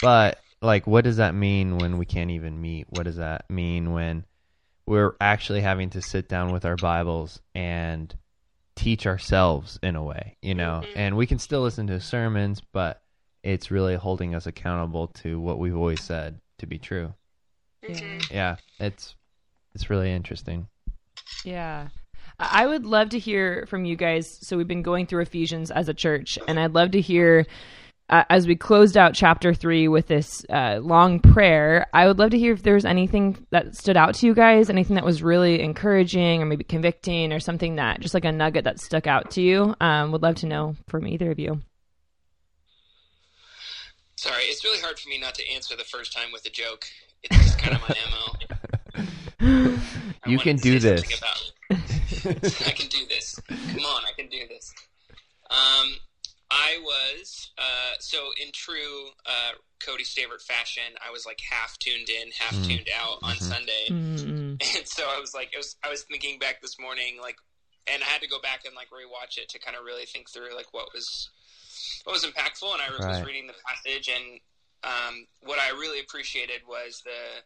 but 0.00 0.40
like, 0.60 0.86
what 0.88 1.04
does 1.04 1.18
that 1.18 1.34
mean 1.36 1.78
when 1.78 1.96
we 1.98 2.04
can't 2.04 2.32
even 2.32 2.60
meet? 2.60 2.86
What 2.90 3.04
does 3.04 3.16
that 3.16 3.48
mean 3.48 3.92
when 3.92 4.24
we're 4.88 5.14
actually 5.20 5.60
having 5.60 5.90
to 5.90 6.00
sit 6.02 6.28
down 6.28 6.52
with 6.52 6.64
our 6.64 6.76
Bibles 6.76 7.40
and 7.54 8.14
teach 8.74 9.06
ourselves 9.06 9.78
in 9.82 9.96
a 9.96 10.02
way, 10.02 10.36
you 10.40 10.54
know? 10.54 10.82
Mhm. 10.84 10.92
And 10.96 11.16
we 11.16 11.26
can 11.26 11.38
still 11.38 11.62
listen 11.62 11.88
to 11.88 12.00
sermons, 12.00 12.62
but 12.72 13.02
it's 13.42 13.70
really 13.70 13.96
holding 13.96 14.34
us 14.34 14.46
accountable 14.46 15.08
to 15.08 15.38
what 15.40 15.58
we've 15.58 15.76
always 15.76 16.02
said 16.02 16.40
to 16.58 16.66
be 16.66 16.78
true. 16.78 17.12
Mhm. 17.84 18.30
Yeah, 18.30 18.56
it's 18.80 19.14
it's 19.74 19.90
really 19.90 20.10
interesting. 20.10 20.68
Yeah. 21.44 21.88
I 22.38 22.62
I 22.62 22.66
would 22.66 22.86
love 22.86 23.10
to 23.10 23.18
hear 23.18 23.66
from 23.66 23.84
you 23.84 23.96
guys. 23.96 24.28
So 24.28 24.56
we've 24.56 24.66
been 24.68 24.82
going 24.82 25.06
through 25.06 25.22
Ephesians 25.22 25.70
as 25.70 25.88
a 25.88 25.94
church, 25.94 26.38
and 26.48 26.58
I'd 26.58 26.72
love 26.74 26.92
to 26.92 27.00
hear 27.00 27.46
uh, 28.10 28.24
as 28.30 28.46
we 28.46 28.56
closed 28.56 28.96
out 28.96 29.14
chapter 29.14 29.52
three 29.52 29.88
with 29.88 30.06
this 30.06 30.44
uh, 30.50 30.78
long 30.82 31.20
prayer. 31.20 31.86
I 31.92 32.06
would 32.06 32.18
love 32.18 32.30
to 32.30 32.38
hear 32.38 32.52
if 32.52 32.62
there 32.62 32.74
was 32.74 32.84
anything 32.84 33.46
that 33.50 33.76
stood 33.76 33.96
out 33.96 34.14
to 34.16 34.26
you 34.26 34.34
guys, 34.34 34.70
anything 34.70 34.96
that 34.96 35.04
was 35.04 35.22
really 35.22 35.60
encouraging 35.60 36.42
or 36.42 36.46
maybe 36.46 36.64
convicting, 36.64 37.32
or 37.32 37.40
something 37.40 37.76
that 37.76 38.00
just 38.00 38.14
like 38.14 38.24
a 38.24 38.32
nugget 38.32 38.64
that 38.64 38.80
stuck 38.80 39.06
out 39.06 39.32
to 39.32 39.42
you. 39.42 39.74
Um, 39.80 40.12
would 40.12 40.22
love 40.22 40.36
to 40.36 40.46
know 40.46 40.76
from 40.88 41.06
either 41.06 41.30
of 41.30 41.38
you. 41.38 41.60
Sorry, 44.16 44.42
it's 44.44 44.64
really 44.64 44.80
hard 44.80 44.98
for 44.98 45.08
me 45.08 45.18
not 45.20 45.34
to 45.34 45.48
answer 45.52 45.76
the 45.76 45.84
first 45.84 46.12
time 46.12 46.32
with 46.32 46.44
a 46.44 46.50
joke. 46.50 46.86
It's 47.22 47.36
just 47.36 47.58
kind 47.58 47.76
of 47.76 47.82
my 47.82 47.94
mo. 49.00 49.78
I 50.24 50.28
You 50.28 50.38
can 50.38 50.56
do 50.56 50.78
this. 50.80 51.02
About, 51.18 51.52
I 52.66 52.70
can 52.70 52.88
do 52.88 53.06
this. 53.08 53.40
Come 53.48 53.84
on, 53.84 54.02
I 54.08 54.12
can 54.16 54.28
do 54.28 54.40
this. 54.48 54.74
Um, 55.50 55.94
I 56.60 56.78
was 56.82 57.50
uh, 57.56 57.94
so 58.00 58.30
in 58.42 58.50
true 58.52 59.10
uh, 59.24 59.52
Cody 59.78 60.02
Stavert 60.04 60.42
fashion. 60.42 60.82
I 61.06 61.10
was 61.12 61.24
like 61.24 61.40
half 61.48 61.78
tuned 61.78 62.08
in, 62.08 62.30
half 62.36 62.54
Mm. 62.54 62.64
tuned 62.66 62.88
out 62.98 63.18
on 63.22 63.36
Mhm. 63.36 63.42
Sunday, 63.42 63.86
Mm-mm. 64.16 64.56
and 64.76 64.88
so 64.88 65.08
I 65.08 65.20
was 65.20 65.34
like, 65.34 65.52
it 65.54 65.56
was, 65.56 65.76
I 65.84 65.88
was 65.88 66.02
thinking 66.02 66.38
back 66.40 66.60
this 66.60 66.78
morning, 66.78 67.20
like, 67.20 67.36
and 67.86 68.02
I 68.02 68.06
had 68.06 68.20
to 68.22 68.28
go 68.28 68.40
back 68.40 68.64
and 68.64 68.74
like 68.74 68.90
rewatch 68.90 69.38
it 69.38 69.48
to 69.50 69.58
kind 69.60 69.76
of 69.76 69.84
really 69.84 70.04
think 70.04 70.28
through 70.30 70.54
like 70.56 70.72
what 70.74 70.92
was 70.92 71.30
what 72.04 72.12
was 72.12 72.24
impactful. 72.24 72.72
And 72.72 72.82
I 72.82 72.90
was 72.90 73.00
Right. 73.06 73.24
reading 73.24 73.46
the 73.46 73.54
passage, 73.66 74.08
and 74.08 74.40
um, 74.82 75.26
what 75.42 75.58
I 75.60 75.70
really 75.70 76.00
appreciated 76.00 76.62
was 76.66 77.02
the 77.04 77.42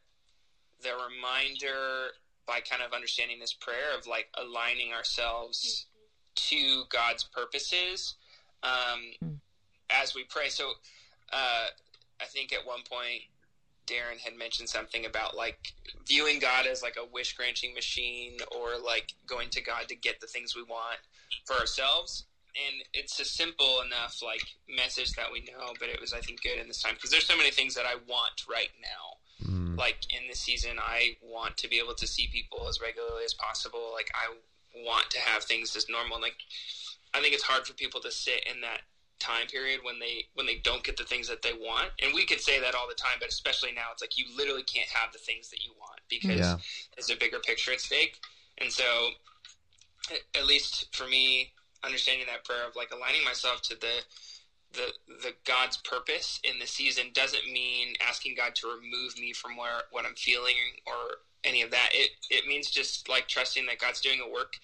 the 0.83 0.95
reminder 0.97 2.13
by 2.47 2.61
kind 2.61 2.83
of 2.83 2.93
understanding 2.93 3.39
this 3.41 3.53
prayer 3.53 3.97
of 3.97 4.07
like 4.07 4.29
aligning 4.35 4.93
ourselves 4.93 5.87
to 6.35 6.85
God's 6.89 7.23
purposes 7.25 8.17
um, 8.63 9.13
Mm. 9.23 9.39
as 9.91 10.15
we 10.15 10.25
pray. 10.25 10.49
So 10.49 10.73
uh, 11.33 11.67
I 12.21 12.25
think 12.27 12.53
at 12.53 12.67
one 12.67 12.83
point 12.89 13.23
Darren 13.87 14.19
had 14.19 14.37
mentioned 14.37 14.69
something 14.69 15.05
about 15.07 15.37
like 15.37 15.59
viewing 16.07 16.39
God 16.39 16.67
as 16.67 16.83
like 16.83 16.97
a 16.97 17.05
wish 17.05 17.35
granting 17.37 17.75
machine 17.75 18.39
or 18.57 18.79
like 18.79 19.13
going 19.27 19.51
to 19.51 19.61
God 19.61 19.89
to 19.89 19.95
get 19.97 20.21
the 20.21 20.27
things 20.27 20.55
we 20.55 20.63
want 20.63 20.99
for 21.45 21.55
ourselves. 21.55 22.25
And 22.55 22.85
it's 22.93 23.19
a 23.19 23.25
simple 23.25 23.81
enough 23.85 24.21
like 24.23 24.43
message 24.69 25.13
that 25.15 25.33
we 25.33 25.41
know, 25.41 25.73
but 25.81 25.89
it 25.89 26.01
was 26.01 26.13
I 26.13 26.21
think 26.21 26.43
good 26.43 26.59
in 26.59 26.69
this 26.69 26.81
time 26.83 26.95
because 26.95 27.11
there's 27.11 27.27
so 27.27 27.37
many 27.37 27.51
things 27.51 27.75
that 27.75 27.87
I 27.87 27.95
want 28.09 28.45
right 28.49 28.71
now 28.81 29.17
Mm. 29.43 29.77
like 29.77 29.97
in 30.11 30.29
this 30.29 30.39
season 30.39 30.77
i 30.79 31.17
want 31.21 31.57
to 31.57 31.69
be 31.69 31.79
able 31.79 31.95
to 31.95 32.07
see 32.07 32.29
people 32.29 32.69
as 32.69 32.81
regularly 32.81 33.25
as 33.25 33.35
possible 33.35 33.91
like 33.93 34.09
i 34.15 34.33
want 34.85 35.11
to 35.11 35.19
have 35.19 35.43
things 35.43 35.75
as 35.75 35.89
normal 35.89 36.21
like 36.21 36.37
i 37.15 37.21
think 37.21 37.35
it's 37.35 37.43
hard 37.43 37.67
for 37.67 37.75
people 37.75 38.01
to 38.01 38.11
sit 38.11 38.45
in 38.53 38.61
that 38.61 38.83
time 39.19 39.47
period 39.47 39.81
when 39.85 39.99
they 40.01 40.25
when 40.35 40.47
they 40.47 40.57
don't 40.65 40.83
get 40.83 40.97
the 40.97 41.05
things 41.05 41.29
that 41.29 41.43
they 41.43 41.53
want 41.53 41.91
and 42.03 42.13
we 42.13 42.27
could 42.27 42.41
say 42.41 42.59
that 42.59 42.75
all 42.75 42.89
the 42.89 42.95
time 42.95 43.17
but 43.21 43.29
especially 43.29 43.71
now 43.73 43.87
it's 43.93 44.03
like 44.03 44.19
you 44.19 44.25
literally 44.37 44.65
can't 44.65 44.89
have 44.89 45.13
the 45.13 45.19
things 45.19 45.49
that 45.51 45.63
you 45.63 45.71
want 45.79 46.01
because 46.11 46.39
Yeah. 46.39 46.57
there's 46.97 47.11
a 47.11 47.17
bigger 47.17 47.39
picture 47.39 47.73
at 47.73 47.81
stake 47.81 48.19
and 48.59 48.73
so 48.73 49.11
at- 50.11 50.41
at 50.41 50.47
least 50.47 50.95
for 50.95 51.07
me 51.07 51.53
understanding 51.85 52.27
that 52.27 52.45
prayer 52.45 52.67
of 52.67 52.75
like 52.75 52.91
aligning 52.93 53.25
myself 53.25 53.63
to 53.63 53.77
the 53.77 54.03
the 54.73 54.93
the 55.23 55.35
God's 55.45 55.77
purpose 55.79 56.41
in 56.45 56.59
the 56.59 56.67
season 56.67 57.11
doesn't 57.13 57.45
mean 57.53 57.95
asking 58.07 58.35
God 58.35 58.55
to 58.57 58.69
remove 58.69 59.19
me 59.19 59.33
from 59.33 59.57
where 59.57 59.83
what 59.91 60.07
I'm 60.07 60.15
feeling 60.15 60.57
or 60.87 61.17
any 61.45 61.63
of 61.63 61.71
that. 61.73 61.91
It 61.93 62.11
it 62.31 62.47
means 62.47 62.71
just 62.71 63.09
like 63.09 63.29
trusting 63.29 63.67
that 63.67 63.79
God's 63.79 64.01
doing 64.01 64.21
a 64.21 64.29
work 64.29 64.55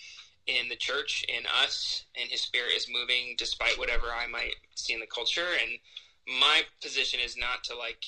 in 0.48 0.68
the 0.68 0.76
church, 0.76 1.24
in 1.28 1.44
us, 1.62 2.04
and 2.20 2.28
His 2.30 2.40
Spirit 2.40 2.72
is 2.74 2.88
moving 2.90 3.36
despite 3.38 3.78
whatever 3.78 4.06
I 4.08 4.26
might 4.26 4.54
see 4.74 4.94
in 4.94 5.00
the 5.00 5.06
culture. 5.06 5.46
And 5.62 5.78
my 6.40 6.62
position 6.82 7.20
is 7.24 7.36
not 7.36 7.62
to 7.64 7.76
like. 7.76 8.02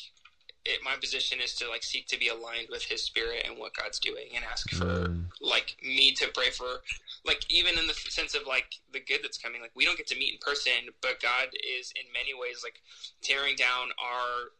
It, 0.64 0.81
my 0.85 0.96
position 1.00 1.38
is 1.42 1.55
to 1.57 1.68
like 1.70 1.83
seek 1.83 2.07
to 2.09 2.18
be 2.18 2.29
aligned 2.29 2.68
with 2.70 2.85
His 2.85 3.03
Spirit 3.03 3.46
and 3.48 3.59
what 3.59 3.74
God's 3.74 3.98
doing, 3.98 4.29
and 4.35 4.44
ask 4.44 4.70
for 4.70 4.85
Mm. 4.85 5.26
like 5.40 5.76
me 5.83 6.12
to 6.12 6.29
pray 6.35 6.50
for 6.50 6.83
like 7.24 7.44
even 7.50 7.79
in 7.79 7.87
the 7.87 7.94
sense 7.94 8.35
of 8.35 8.42
like 8.46 8.66
the 8.92 9.00
good 9.00 9.20
that's 9.22 9.38
coming 9.38 9.61
like 9.61 9.70
we 9.74 9.85
don't 9.85 9.96
get 9.96 10.07
to 10.07 10.18
meet 10.18 10.33
in 10.35 10.38
person 10.40 10.90
but 11.00 11.20
god 11.22 11.48
is 11.79 11.92
in 11.96 12.03
many 12.12 12.33
ways 12.38 12.61
like 12.62 12.81
tearing 13.22 13.57
down 13.57 13.88
our 13.98 14.53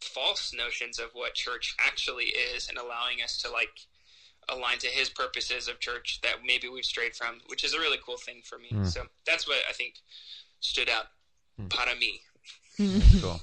false 0.00 0.52
notions 0.52 0.98
of 0.98 1.10
what 1.12 1.34
church 1.34 1.74
actually 1.78 2.26
is 2.54 2.68
and 2.68 2.78
allowing 2.78 3.22
us 3.22 3.40
to 3.40 3.50
like 3.50 3.86
align 4.48 4.78
to 4.78 4.86
his 4.88 5.08
purposes 5.08 5.68
of 5.68 5.80
church 5.80 6.20
that 6.22 6.36
maybe 6.44 6.68
we've 6.68 6.84
strayed 6.84 7.14
from 7.14 7.40
which 7.46 7.64
is 7.64 7.72
a 7.74 7.78
really 7.78 7.98
cool 8.04 8.16
thing 8.16 8.40
for 8.44 8.58
me 8.58 8.68
Mm. 8.72 8.86
so 8.86 9.02
that's 9.26 9.46
what 9.48 9.58
i 9.68 9.72
think 9.72 9.94
stood 10.60 10.88
out 10.88 11.06
Mm. 11.60 11.70
para 11.70 11.94
me 11.96 12.20
Cool. 13.20 13.40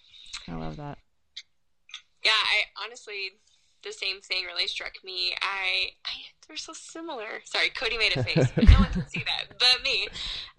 I 0.48 0.54
love 0.54 0.76
that. 0.76 0.98
Yeah, 2.24 2.30
I 2.30 2.84
honestly, 2.84 3.32
the 3.82 3.90
same 3.92 4.20
thing 4.20 4.44
really 4.44 4.68
struck 4.68 4.92
me. 5.04 5.34
I, 5.42 5.90
I 6.04 6.10
they're 6.46 6.56
so 6.56 6.72
similar. 6.72 7.40
Sorry, 7.44 7.70
Cody 7.70 7.98
made 7.98 8.16
a 8.16 8.22
face, 8.22 8.48
but 8.54 8.64
no 8.64 8.74
one 8.78 8.90
can 8.92 9.08
see 9.08 9.24
that 9.24 9.58
but 9.58 9.82
me. 9.82 10.08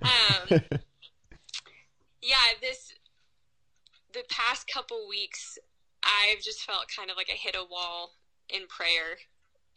Um, 0.01 0.79
yeah, 2.21 2.35
this 2.61 2.93
the 4.13 4.23
past 4.29 4.67
couple 4.71 5.07
weeks, 5.07 5.57
I've 6.03 6.41
just 6.43 6.61
felt 6.63 6.85
kind 6.95 7.09
of 7.09 7.17
like 7.17 7.29
I 7.31 7.35
hit 7.37 7.55
a 7.55 7.63
wall 7.63 8.15
in 8.49 8.67
prayer, 8.67 9.17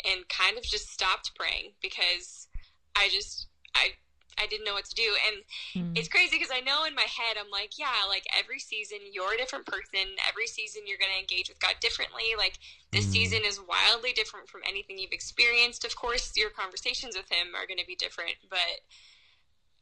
and 0.05 0.29
kind 0.29 0.57
of 0.57 0.65
just 0.65 0.91
stopped 0.91 1.33
praying 1.35 1.73
because 1.81 2.49
I 2.97 3.09
just 3.11 3.47
I 3.75 3.91
I 4.39 4.47
didn't 4.47 4.65
know 4.65 4.75
what 4.75 4.87
to 4.87 4.95
do, 4.95 5.15
and 5.27 5.45
Mm. 5.77 5.99
it's 5.99 6.09
crazy 6.09 6.37
because 6.39 6.51
I 6.53 6.61
know 6.61 6.85
in 6.85 6.95
my 6.95 7.07
head 7.07 7.37
I'm 7.39 7.51
like, 7.51 7.79
yeah, 7.79 8.09
like 8.09 8.25
every 8.39 8.59
season 8.59 8.99
you're 9.13 9.35
a 9.35 9.37
different 9.37 9.67
person. 9.67 10.17
Every 10.29 10.47
season 10.47 10.83
you're 10.87 10.99
going 10.99 11.13
to 11.13 11.21
engage 11.21 11.49
with 11.49 11.61
God 11.61 11.75
differently. 11.81 12.35
Like 12.37 12.59
this 12.93 13.07
Mm. 13.07 13.11
season 13.13 13.41
is 13.45 13.61
wildly 13.61 14.13
different 14.13 14.49
from 14.49 14.63
anything 14.67 14.99
you've 14.99 15.13
experienced. 15.13 15.85
Of 15.85 15.97
course, 15.97 16.33
your 16.37 16.51
conversations 16.51 17.17
with 17.17 17.31
Him 17.31 17.55
are 17.55 17.67
going 17.67 17.79
to 17.79 17.87
be 17.87 17.95
different, 17.97 18.37
but 18.49 18.81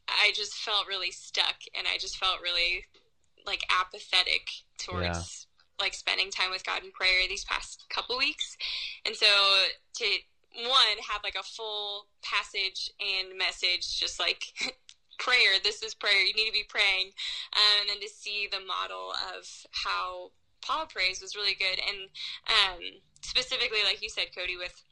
I 0.09 0.33
just 0.35 0.54
felt 0.54 0.87
really 0.88 1.11
stuck, 1.12 1.62
and 1.76 1.87
I 1.87 1.98
just 1.98 2.16
felt 2.16 2.40
really 2.42 2.85
like 3.46 3.62
apathetic 3.70 4.48
towards 4.78 5.46
like 5.81 5.95
spending 5.95 6.31
time 6.31 6.51
with 6.51 6.64
God 6.64 6.85
in 6.85 6.90
prayer 6.90 7.27
these 7.29 7.45
past 7.45 7.87
couple 7.90 8.19
weeks. 8.19 8.57
And 9.05 9.14
so 9.16 9.27
to 9.97 10.05
one 10.55 10.99
have 11.09 11.23
like 11.23 11.37
a 11.38 11.43
full 11.43 12.07
passage 12.23 12.90
and 13.01 13.38
message 13.38 13.99
just 13.99 14.19
like 14.19 14.45
prayer. 15.19 15.59
This 15.62 15.83
is 15.83 15.95
prayer. 15.95 16.23
You 16.23 16.35
need 16.35 16.47
to 16.47 16.53
be 16.53 16.66
praying. 16.69 17.12
Um, 17.53 17.81
and 17.83 17.90
then 17.90 18.01
to 18.01 18.09
see 18.09 18.49
the 18.51 18.61
model 18.61 19.12
of 19.37 19.47
how 19.73 20.31
paul 20.62 20.87
prays 20.87 21.23
was 21.23 21.37
really 21.37 21.55
good. 21.55 21.81
And 21.88 22.09
um, 22.49 23.01
specifically 23.23 23.79
like 23.85 24.03
you 24.03 24.09
said 24.09 24.35
cody 24.35 24.57
with 24.57 24.83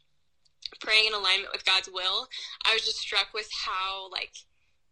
praying 0.81 1.07
in 1.07 1.15
alignment 1.15 1.53
with 1.53 1.65
god's 1.65 1.89
will 1.93 2.29
i 2.67 2.75
was 2.75 2.85
just 2.85 2.99
struck 2.99 3.29
with 3.33 3.49
how 3.65 4.11
like 4.11 4.33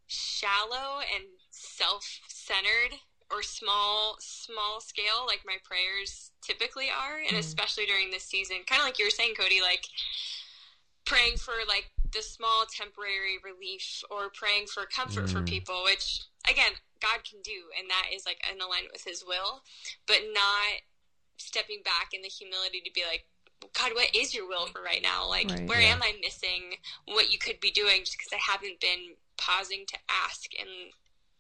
shallow 0.06 1.00
and 1.14 1.24
self-centered 1.50 2.98
or 3.32 3.42
small 3.42 4.16
small 4.20 4.80
scale 4.80 5.26
like 5.26 5.40
my 5.44 5.56
prayers 5.64 6.30
typically 6.42 6.86
are 6.88 7.18
and 7.18 7.36
Mm. 7.36 7.40
especially 7.40 7.86
during 7.86 8.10
this 8.10 8.24
season 8.24 8.58
kind 8.66 8.80
of 8.80 8.86
like 8.86 8.98
you 8.98 9.04
were 9.06 9.10
saying 9.10 9.34
cody 9.34 9.60
like 9.60 9.86
praying 11.04 11.36
for 11.36 11.54
like 11.68 11.90
the 12.12 12.22
small 12.22 12.66
temporary 12.70 13.38
relief 13.44 14.02
or 14.10 14.30
praying 14.30 14.66
for 14.66 14.86
comfort 14.86 15.28
for 15.28 15.40
Mm. 15.42 15.46
people 15.46 15.82
which 15.84 16.22
again 16.48 16.72
god 17.00 17.24
can 17.28 17.40
do 17.42 17.70
and 17.78 17.88
that 17.90 18.06
is 18.14 18.24
like 18.26 18.40
in 18.50 18.60
alignment 18.60 18.92
with 18.92 19.04
his 19.04 19.24
will 19.26 19.62
but 20.06 20.22
not 20.32 20.80
stepping 21.38 21.82
back 21.82 22.08
in 22.12 22.22
the 22.22 22.28
humility 22.28 22.80
to 22.80 22.90
be 22.92 23.02
like 23.04 23.26
god 23.72 23.92
what 23.94 24.14
is 24.14 24.34
your 24.34 24.46
will 24.48 24.66
for 24.66 24.82
right 24.82 25.02
now 25.02 25.28
like 25.28 25.46
Right. 25.50 25.68
where 25.68 25.80
Yeah. 25.80 25.92
am 25.94 26.02
i 26.02 26.12
missing 26.20 26.76
what 27.06 27.30
you 27.30 27.38
could 27.38 27.60
be 27.60 27.70
doing 27.70 28.04
just 28.04 28.16
because 28.18 28.32
i 28.32 28.52
haven't 28.52 28.80
been 28.80 29.14
pausing 29.36 29.84
to 29.86 29.98
ask 30.08 30.50
and 30.58 30.92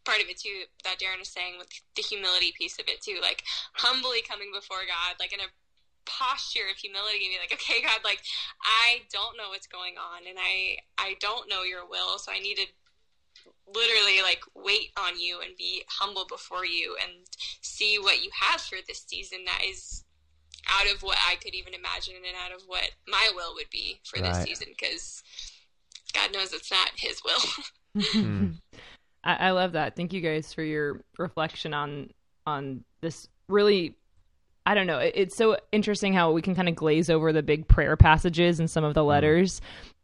part 0.06 0.22
of 0.22 0.30
it 0.30 0.38
too 0.38 0.64
that 0.84 0.96
darren 1.02 1.18
was 1.18 1.28
saying 1.28 1.58
with 1.58 1.68
the 1.98 2.02
humility 2.02 2.54
piece 2.56 2.78
of 2.78 2.86
it 2.86 3.02
too 3.02 3.18
like 3.20 3.42
humbly 3.74 4.22
coming 4.22 4.54
before 4.54 4.86
god 4.86 5.18
like 5.18 5.32
in 5.34 5.40
a 5.40 5.50
posture 6.06 6.70
of 6.70 6.78
humility 6.78 7.26
and 7.26 7.34
be 7.34 7.38
like, 7.42 7.52
okay, 7.52 7.82
God, 7.82 8.00
like 8.04 8.22
I 8.62 9.02
don't 9.12 9.36
know 9.36 9.50
what's 9.50 9.66
going 9.66 9.94
on 9.98 10.22
and 10.26 10.38
I 10.38 10.78
I 10.96 11.16
don't 11.20 11.50
know 11.50 11.62
your 11.62 11.86
will, 11.86 12.18
so 12.18 12.32
I 12.32 12.38
need 12.38 12.56
to 12.56 12.66
literally 13.66 14.22
like 14.22 14.40
wait 14.54 14.90
on 14.96 15.20
you 15.20 15.40
and 15.44 15.56
be 15.58 15.82
humble 15.88 16.24
before 16.26 16.64
you 16.64 16.96
and 17.02 17.26
see 17.60 17.98
what 17.98 18.24
you 18.24 18.30
have 18.40 18.60
for 18.60 18.78
this 18.88 19.04
season 19.06 19.40
that 19.44 19.60
is 19.68 20.04
out 20.68 20.92
of 20.92 21.02
what 21.02 21.18
I 21.28 21.36
could 21.36 21.54
even 21.54 21.74
imagine 21.74 22.14
and 22.16 22.36
out 22.44 22.56
of 22.56 22.62
what 22.66 22.90
my 23.06 23.30
will 23.34 23.54
would 23.54 23.70
be 23.70 24.00
for 24.04 24.18
this 24.18 24.42
season 24.42 24.68
because 24.70 25.22
God 26.12 26.32
knows 26.32 26.52
it's 26.52 26.70
not 26.70 26.90
his 26.96 27.20
will. 27.24 27.40
Hmm. 28.12 28.52
I, 29.26 29.48
I 29.48 29.50
love 29.50 29.72
that. 29.72 29.96
Thank 29.96 30.12
you 30.12 30.20
guys 30.20 30.54
for 30.54 30.62
your 30.62 31.02
reflection 31.18 31.74
on 31.74 32.10
on 32.46 32.84
this 33.00 33.28
really 33.48 33.96
I 34.64 34.74
don't 34.74 34.86
know. 34.86 34.98
It, 34.98 35.12
it's 35.14 35.36
so 35.36 35.56
interesting 35.72 36.12
how 36.12 36.32
we 36.32 36.42
can 36.42 36.54
kind 36.54 36.68
of 36.68 36.74
glaze 36.74 37.10
over 37.10 37.32
the 37.32 37.42
big 37.42 37.68
prayer 37.68 37.96
passages 37.96 38.58
and 38.58 38.70
some 38.70 38.82
of 38.82 38.94
the 38.94 39.04
letters, 39.04 39.60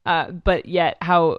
uh, 0.06 0.30
but 0.30 0.66
yet 0.66 0.98
how 1.00 1.38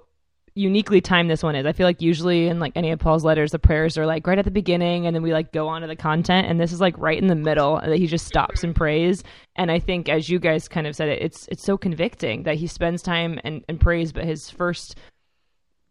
uniquely 0.55 1.01
timed 1.01 1.31
this 1.31 1.41
one 1.41 1.55
is. 1.55 1.65
I 1.65 1.71
feel 1.71 1.87
like 1.87 2.01
usually 2.01 2.47
in 2.47 2.59
like 2.59 2.73
any 2.75 2.91
of 2.91 2.99
Paul's 2.99 3.23
letters, 3.23 3.51
the 3.51 3.59
prayers 3.59 3.97
are 3.97 4.05
like 4.05 4.27
right 4.27 4.37
at 4.37 4.45
the 4.45 4.51
beginning, 4.51 5.07
and 5.07 5.15
then 5.15 5.23
we 5.23 5.33
like 5.33 5.51
go 5.51 5.67
on 5.67 5.81
to 5.81 5.87
the 5.87 5.95
content, 5.95 6.47
and 6.47 6.59
this 6.59 6.71
is 6.71 6.81
like 6.81 6.97
right 6.97 7.17
in 7.17 7.27
the 7.27 7.35
middle 7.35 7.79
that 7.79 7.97
he 7.97 8.07
just 8.07 8.27
stops 8.27 8.63
and 8.63 8.75
prays. 8.75 9.23
And 9.55 9.71
I 9.71 9.79
think, 9.79 10.09
as 10.09 10.29
you 10.29 10.37
guys 10.39 10.67
kind 10.67 10.85
of 10.85 10.95
said 10.95 11.09
it, 11.09 11.21
it's 11.21 11.47
it's 11.49 11.63
so 11.63 11.77
convicting 11.77 12.43
that 12.43 12.55
he 12.57 12.67
spends 12.67 13.01
time 13.01 13.39
and, 13.43 13.63
and 13.67 13.79
prays, 13.79 14.11
but 14.11 14.25
his 14.25 14.49
first 14.49 14.95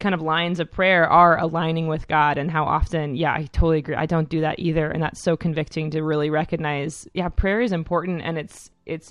kind 0.02 0.14
of 0.14 0.20
lines 0.20 0.60
of 0.60 0.70
prayer 0.70 1.08
are 1.08 1.38
aligning 1.38 1.86
with 1.86 2.06
God 2.08 2.36
and 2.36 2.50
how 2.50 2.64
often, 2.64 3.14
yeah, 3.14 3.32
I 3.32 3.44
totally 3.52 3.78
agree. 3.78 3.94
I 3.94 4.04
don't 4.04 4.28
do 4.28 4.42
that 4.42 4.58
either. 4.58 4.90
And 4.90 5.02
that's 5.02 5.22
so 5.22 5.36
convicting 5.36 5.90
to 5.92 6.02
really 6.02 6.28
recognize, 6.28 7.08
yeah, 7.14 7.28
prayer 7.30 7.62
is 7.62 7.72
important 7.72 8.20
and 8.20 8.36
it's, 8.36 8.70
it's, 8.84 9.10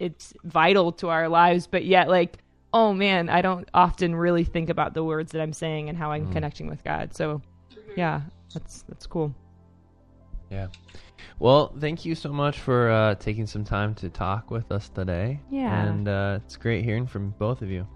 it's 0.00 0.32
vital 0.42 0.90
to 0.92 1.10
our 1.10 1.28
lives, 1.28 1.66
but 1.66 1.84
yet 1.84 2.08
like, 2.08 2.38
oh 2.72 2.92
man, 2.92 3.28
I 3.28 3.42
don't 3.42 3.68
often 3.72 4.16
really 4.16 4.44
think 4.44 4.70
about 4.70 4.94
the 4.94 5.04
words 5.04 5.32
that 5.32 5.40
I'm 5.40 5.52
saying 5.52 5.88
and 5.88 5.96
how 5.96 6.10
I'm 6.10 6.32
connecting 6.32 6.68
with 6.68 6.82
God. 6.82 7.14
So 7.14 7.42
yeah, 7.96 8.22
that's, 8.52 8.82
that's 8.88 9.06
cool. 9.06 9.34
Yeah. 10.50 10.68
Well, 11.38 11.74
thank 11.78 12.04
you 12.04 12.14
so 12.14 12.32
much 12.32 12.58
for 12.58 12.90
uh, 12.90 13.14
taking 13.16 13.46
some 13.46 13.64
time 13.64 13.94
to 13.96 14.08
talk 14.08 14.50
with 14.50 14.72
us 14.72 14.88
today. 14.88 15.40
Yeah. 15.50 15.84
And 15.84 16.08
uh, 16.08 16.38
it's 16.44 16.56
great 16.56 16.84
hearing 16.84 17.06
from 17.06 17.34
both 17.38 17.60
of 17.62 17.70
you. 17.70 17.86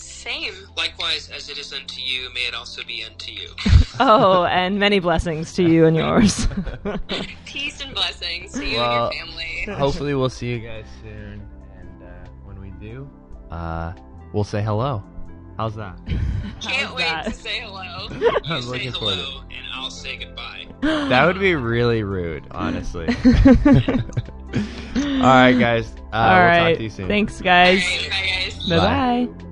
Same. 0.00 0.52
Likewise, 0.76 1.30
as 1.34 1.48
it 1.48 1.58
is 1.58 1.72
unto 1.72 2.00
you, 2.00 2.32
may 2.34 2.40
it 2.42 2.54
also 2.54 2.82
be 2.84 3.04
unto 3.04 3.32
you. 3.32 3.48
Oh, 4.02 4.44
and 4.44 4.78
many 4.78 4.98
blessings 4.98 5.52
to 5.54 5.62
you 5.62 5.84
and 5.84 5.94
yours. 5.94 6.48
Peace 7.44 7.82
and 7.82 7.94
blessings 7.94 8.52
to 8.54 8.64
you 8.64 8.78
Well, 8.78 9.08
and 9.08 9.14
your 9.14 9.26
family. 9.26 9.66
Hopefully, 9.78 10.14
we'll 10.14 10.30
see 10.30 10.52
you 10.52 10.58
guys 10.60 10.86
soon. 11.02 11.46
And 11.78 12.02
uh, 12.02 12.06
when 12.44 12.58
we 12.62 12.70
do, 12.80 13.10
uh, 13.50 13.92
we'll 14.32 14.44
say 14.44 14.62
hello. 14.62 15.02
How's 15.58 15.74
that? 15.74 15.98
Can't 16.06 16.64
How's 16.64 16.94
wait 16.94 17.02
that? 17.02 17.24
to 17.26 17.30
say 17.32 17.60
hello. 17.60 18.08
You 18.18 18.30
I'm 18.46 18.62
say 18.62 18.68
looking 18.68 18.92
forward 18.92 19.16
to 19.16 19.22
hello, 19.22 19.40
and 19.50 19.66
I'll 19.74 19.90
say 19.90 20.16
goodbye. 20.16 20.68
That 20.80 21.26
would 21.26 21.38
be 21.40 21.54
really 21.54 22.02
rude, 22.02 22.46
honestly. 22.52 23.06
All 23.06 23.14
right, 25.20 25.52
guys. 25.52 25.92
Uh, 26.12 26.16
All 26.16 26.36
we'll 26.38 26.46
right. 26.46 26.68
talk 26.70 26.76
to 26.78 26.82
you 26.84 26.90
soon. 26.90 27.08
Thanks, 27.08 27.42
guys. 27.42 27.82
All 27.82 27.98
right, 27.98 28.10
bye 28.10 28.50
guys. 28.50 28.68
Bye 28.68 29.26
bye. 29.36 29.49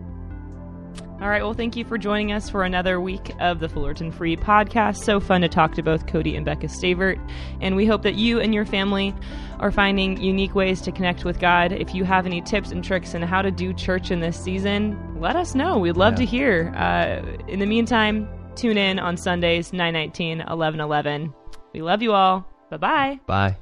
All 1.20 1.28
right. 1.28 1.42
Well, 1.42 1.52
thank 1.52 1.74
you 1.76 1.84
for 1.84 1.98
joining 1.98 2.30
us 2.30 2.48
for 2.48 2.62
another 2.62 3.00
week 3.00 3.32
of 3.40 3.58
the 3.58 3.68
Fullerton 3.68 4.12
Free 4.12 4.36
podcast. 4.36 4.98
So 4.98 5.18
fun 5.18 5.40
to 5.40 5.48
talk 5.48 5.74
to 5.74 5.82
both 5.82 6.06
Cody 6.06 6.36
and 6.36 6.44
Becca 6.46 6.68
Stavert. 6.68 7.18
And 7.60 7.74
we 7.74 7.86
hope 7.86 8.02
that 8.02 8.14
you 8.14 8.38
and 8.38 8.54
your 8.54 8.64
family 8.64 9.12
are 9.58 9.72
finding 9.72 10.20
unique 10.22 10.54
ways 10.54 10.80
to 10.82 10.92
connect 10.92 11.24
with 11.24 11.40
God. 11.40 11.72
If 11.72 11.92
you 11.92 12.04
have 12.04 12.24
any 12.24 12.40
tips 12.40 12.70
and 12.70 12.84
tricks 12.84 13.16
on 13.16 13.22
how 13.22 13.42
to 13.42 13.50
do 13.50 13.72
church 13.74 14.12
in 14.12 14.20
this 14.20 14.38
season, 14.38 14.96
let 15.20 15.34
us 15.34 15.56
know. 15.56 15.78
We'd 15.78 15.96
love 15.96 16.12
Yeah. 16.12 16.18
to 16.18 16.24
hear. 16.24 16.72
Uh, 16.76 17.20
in 17.48 17.58
the 17.58 17.66
meantime, 17.66 18.28
tune 18.54 18.78
in 18.78 19.00
on 19.00 19.16
Sundays, 19.16 19.72
919, 19.72 20.38
1111. 20.46 21.34
We 21.74 21.82
love 21.82 22.00
you 22.00 22.12
all. 22.12 22.46
Bye 22.70 22.76
bye. 22.76 23.20
Bye. 23.26 23.56